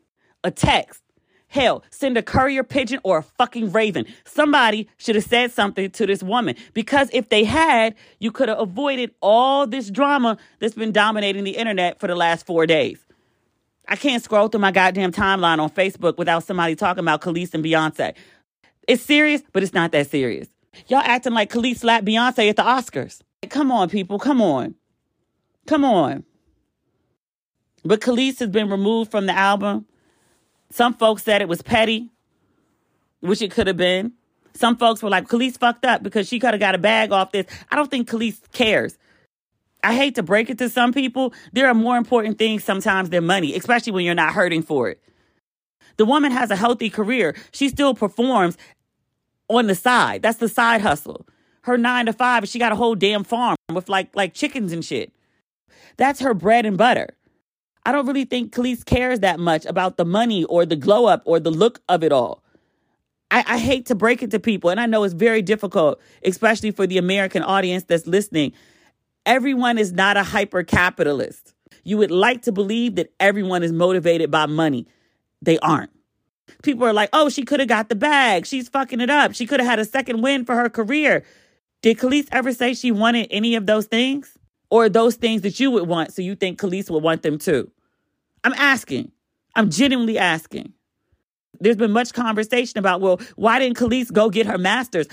[0.45, 1.03] a text,
[1.51, 4.07] Hell, send a courier pigeon or a fucking raven.
[4.25, 8.61] Somebody should have said something to this woman because if they had, you could have
[8.61, 13.05] avoided all this drama that's been dominating the internet for the last four days.
[13.89, 17.65] I can't scroll through my goddamn timeline on Facebook without somebody talking about Kelis and
[17.65, 18.15] Beyonce.
[18.87, 20.49] It's serious, but it's not that serious.
[20.87, 23.21] Y'all acting like Kelis slapped Beyonce at the Oscars.
[23.49, 24.19] Come on, people.
[24.19, 24.75] Come on.
[25.67, 26.25] Come on.
[27.85, 29.87] But Kelis has been removed from the album.
[30.71, 32.11] Some folks said it was petty,
[33.21, 34.13] which it could have been.
[34.55, 37.33] Some folks were like, Kelis fucked up because she could have got a bag off
[37.33, 37.47] this.
[37.71, 38.99] I don't think Kelis cares.
[39.83, 41.33] I hate to break it to some people.
[41.53, 45.01] There are more important things sometimes than money, especially when you're not hurting for it.
[45.97, 47.37] The woman has a healthy career.
[47.53, 48.57] She still performs
[49.49, 50.23] on the side.
[50.23, 51.27] That's the side hustle.
[51.63, 54.85] Her nine to five, she got a whole damn farm with like like chickens and
[54.85, 55.13] shit.
[55.97, 57.09] That's her bread and butter.
[57.85, 61.23] I don't really think Kelis cares that much about the money or the glow up
[61.25, 62.43] or the look of it all.
[63.31, 66.73] I, I hate to break it to people, and I know it's very difficult, especially
[66.73, 68.53] for the American audience that's listening.
[69.27, 71.55] Everyone is not a hyper capitalist.
[71.85, 74.87] You would like to believe that everyone is motivated by money.
[75.43, 75.91] They aren't.
[76.63, 78.47] People are like, oh, she could have got the bag.
[78.47, 79.35] She's fucking it up.
[79.35, 81.25] She could have had a second win for her career.
[81.83, 84.37] Did Kelis ever say she wanted any of those things?
[84.71, 87.71] Or those things that you would want, so you think Kelis would want them too?
[88.45, 89.11] I'm asking.
[89.57, 90.73] I'm genuinely asking.
[91.59, 95.09] There's been much conversation about, well, why didn't Kelis go get her master's?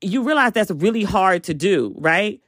[0.00, 2.40] You realize that's really hard to do, right?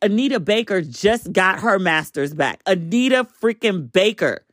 [0.00, 2.60] Anita Baker just got her master's back.
[2.66, 4.44] Anita freaking Baker.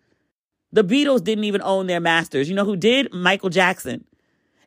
[0.71, 2.49] The Beatles didn't even own their masters.
[2.49, 3.13] You know who did?
[3.13, 4.05] Michael Jackson.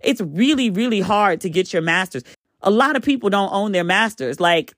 [0.00, 2.24] It's really, really hard to get your masters.
[2.62, 4.40] A lot of people don't own their masters.
[4.40, 4.74] Like,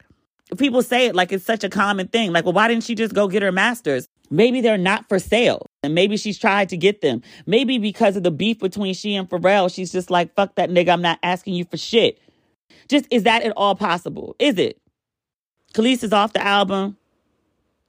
[0.59, 2.33] people say it like it's such a common thing.
[2.33, 4.07] Like, well, why didn't she just go get her masters?
[4.31, 5.67] Maybe they're not for sale.
[5.83, 7.23] And maybe she's tried to get them.
[7.47, 10.91] Maybe because of the beef between she and Pharrell, she's just like, fuck that nigga,
[10.91, 12.19] I'm not asking you for shit.
[12.89, 14.37] Just is that at all possible?
[14.39, 14.79] Is it?
[15.75, 16.97] Kelis is off the album.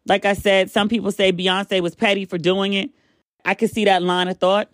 [0.07, 2.89] Like I said, some people say Beyonce was petty for doing it.
[3.45, 4.69] I could see that line of thought.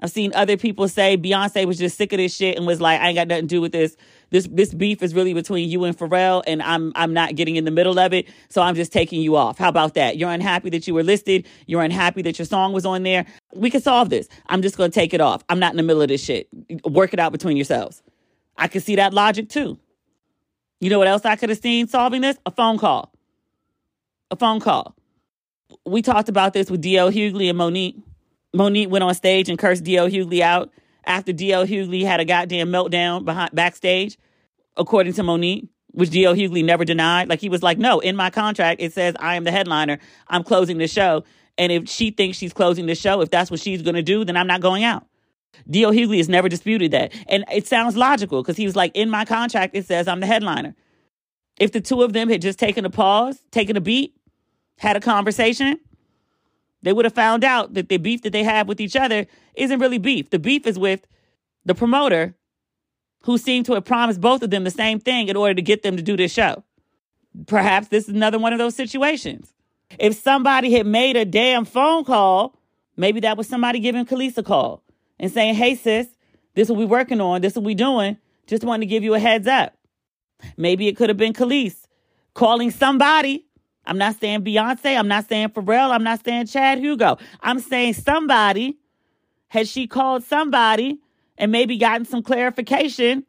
[0.00, 3.00] I've seen other people say Beyonce was just sick of this shit and was like,
[3.00, 3.96] I ain't got nothing to do with this.
[4.30, 7.64] This this beef is really between you and Pharrell, and I'm I'm not getting in
[7.64, 9.58] the middle of it, so I'm just taking you off.
[9.58, 10.16] How about that?
[10.16, 11.46] You're unhappy that you were listed.
[11.66, 13.26] You're unhappy that your song was on there.
[13.54, 14.28] We can solve this.
[14.48, 15.44] I'm just gonna take it off.
[15.48, 16.48] I'm not in the middle of this shit.
[16.84, 18.02] Work it out between yourselves.
[18.56, 19.78] I can see that logic too.
[20.80, 22.36] You know what else I could have seen solving this?
[22.46, 23.12] A phone call.
[24.30, 24.94] A phone call.
[25.86, 27.10] We talked about this with D.L.
[27.10, 28.00] Hughley and Mo'Nique.
[28.54, 30.08] Mo'Nique went on stage and cursed D.L.
[30.08, 30.70] Hughley out
[31.06, 31.66] after D.L.
[31.66, 34.18] Hughley had a goddamn meltdown behind backstage,
[34.76, 36.34] according to Mo'Nique, which D.L.
[36.34, 37.28] Hughley never denied.
[37.28, 39.98] Like he was like, no, in my contract it says I am the headliner.
[40.28, 41.24] I'm closing the show.
[41.56, 44.36] And if she thinks she's closing the show, if that's what she's gonna do, then
[44.36, 45.06] I'm not going out.
[45.68, 45.92] D.L.
[45.92, 47.12] Hughley has never disputed that.
[47.28, 50.26] And it sounds logical because he was like, in my contract, it says I'm the
[50.26, 50.74] headliner.
[51.58, 54.14] If the two of them had just taken a pause, taken a beat,
[54.78, 55.78] had a conversation,
[56.82, 59.78] they would have found out that the beef that they have with each other isn't
[59.78, 60.30] really beef.
[60.30, 61.06] The beef is with
[61.64, 62.34] the promoter
[63.22, 65.82] who seemed to have promised both of them the same thing in order to get
[65.82, 66.62] them to do this show.
[67.46, 69.54] Perhaps this is another one of those situations.
[69.98, 72.58] If somebody had made a damn phone call,
[72.96, 74.83] maybe that was somebody giving Kelis a call
[75.18, 76.08] and saying, hey, sis,
[76.54, 77.40] this is what we working on.
[77.40, 78.18] This is what we doing.
[78.46, 79.76] Just wanted to give you a heads up.
[80.56, 81.86] Maybe it could have been Kelis
[82.34, 83.46] calling somebody.
[83.86, 84.98] I'm not saying Beyonce.
[84.98, 85.90] I'm not saying Pharrell.
[85.90, 87.18] I'm not saying Chad Hugo.
[87.40, 88.78] I'm saying somebody.
[89.48, 90.98] Had she called somebody
[91.38, 93.24] and maybe gotten some clarification,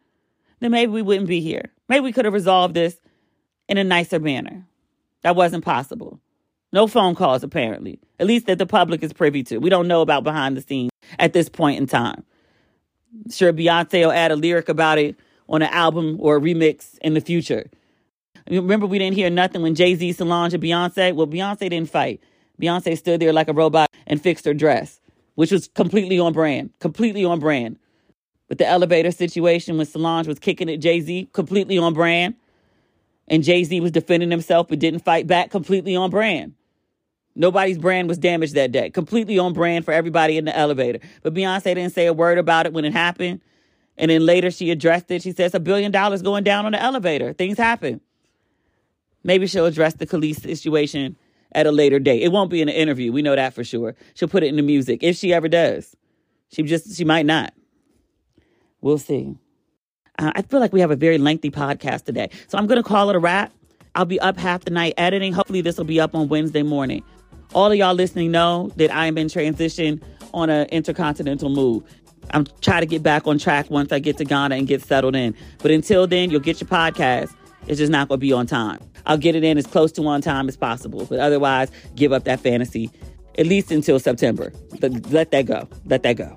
[0.59, 1.71] then maybe we wouldn't be here.
[1.87, 2.97] Maybe we could have resolved this
[3.69, 4.65] in a nicer manner.
[5.21, 6.19] That wasn't possible.
[6.73, 9.59] No phone calls, apparently, at least that the public is privy to.
[9.59, 12.23] We don't know about behind the scenes at this point in time.
[13.31, 15.15] Sure, Beyonce will add a lyric about it
[15.47, 17.69] on an album or a remix in the future.
[18.49, 21.15] Remember, we didn't hear nothing when Jay Z, Solange, and Beyonce.
[21.15, 22.21] Well, Beyonce didn't fight.
[22.61, 24.99] Beyonce stood there like a robot and fixed her dress,
[25.35, 27.79] which was completely on brand, completely on brand.
[28.47, 32.35] But the elevator situation when Solange was kicking at Jay Z, completely on brand.
[33.27, 36.53] And Jay Z was defending himself but didn't fight back, completely on brand.
[37.35, 38.89] Nobody's brand was damaged that day.
[38.89, 40.99] Completely on brand for everybody in the elevator.
[41.21, 43.41] But Beyonce didn't say a word about it when it happened.
[43.97, 45.21] And then later she addressed it.
[45.21, 47.33] She says a billion dollars going down on the elevator.
[47.33, 48.01] Things happen.
[49.23, 51.17] Maybe she'll address the Kelis situation
[51.53, 52.21] at a later date.
[52.21, 53.11] It won't be in an interview.
[53.11, 53.95] We know that for sure.
[54.13, 55.95] She'll put it in the music if she ever does.
[56.49, 57.53] She just she might not.
[58.81, 59.35] We'll see.
[60.19, 62.87] Uh, I feel like we have a very lengthy podcast today, so I'm going to
[62.87, 63.51] call it a wrap.
[63.95, 65.33] I'll be up half the night editing.
[65.33, 67.03] Hopefully, this will be up on Wednesday morning.
[67.55, 70.03] All of y'all listening know that I am in transition
[70.33, 71.83] on an intercontinental move.
[72.31, 75.15] I'm trying to get back on track once I get to Ghana and get settled
[75.15, 75.33] in.
[75.59, 77.33] But until then, you'll get your podcast.
[77.67, 78.79] It's just not going to be on time.
[79.05, 81.05] I'll get it in as close to on time as possible.
[81.05, 82.91] But otherwise, give up that fantasy
[83.37, 84.51] at least until September.
[84.81, 85.69] But let that go.
[85.85, 86.35] Let that go.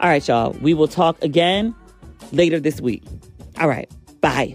[0.00, 0.52] All right, y'all.
[0.60, 1.74] We will talk again
[2.30, 3.04] later this week.
[3.58, 3.90] All right.
[4.20, 4.54] Bye.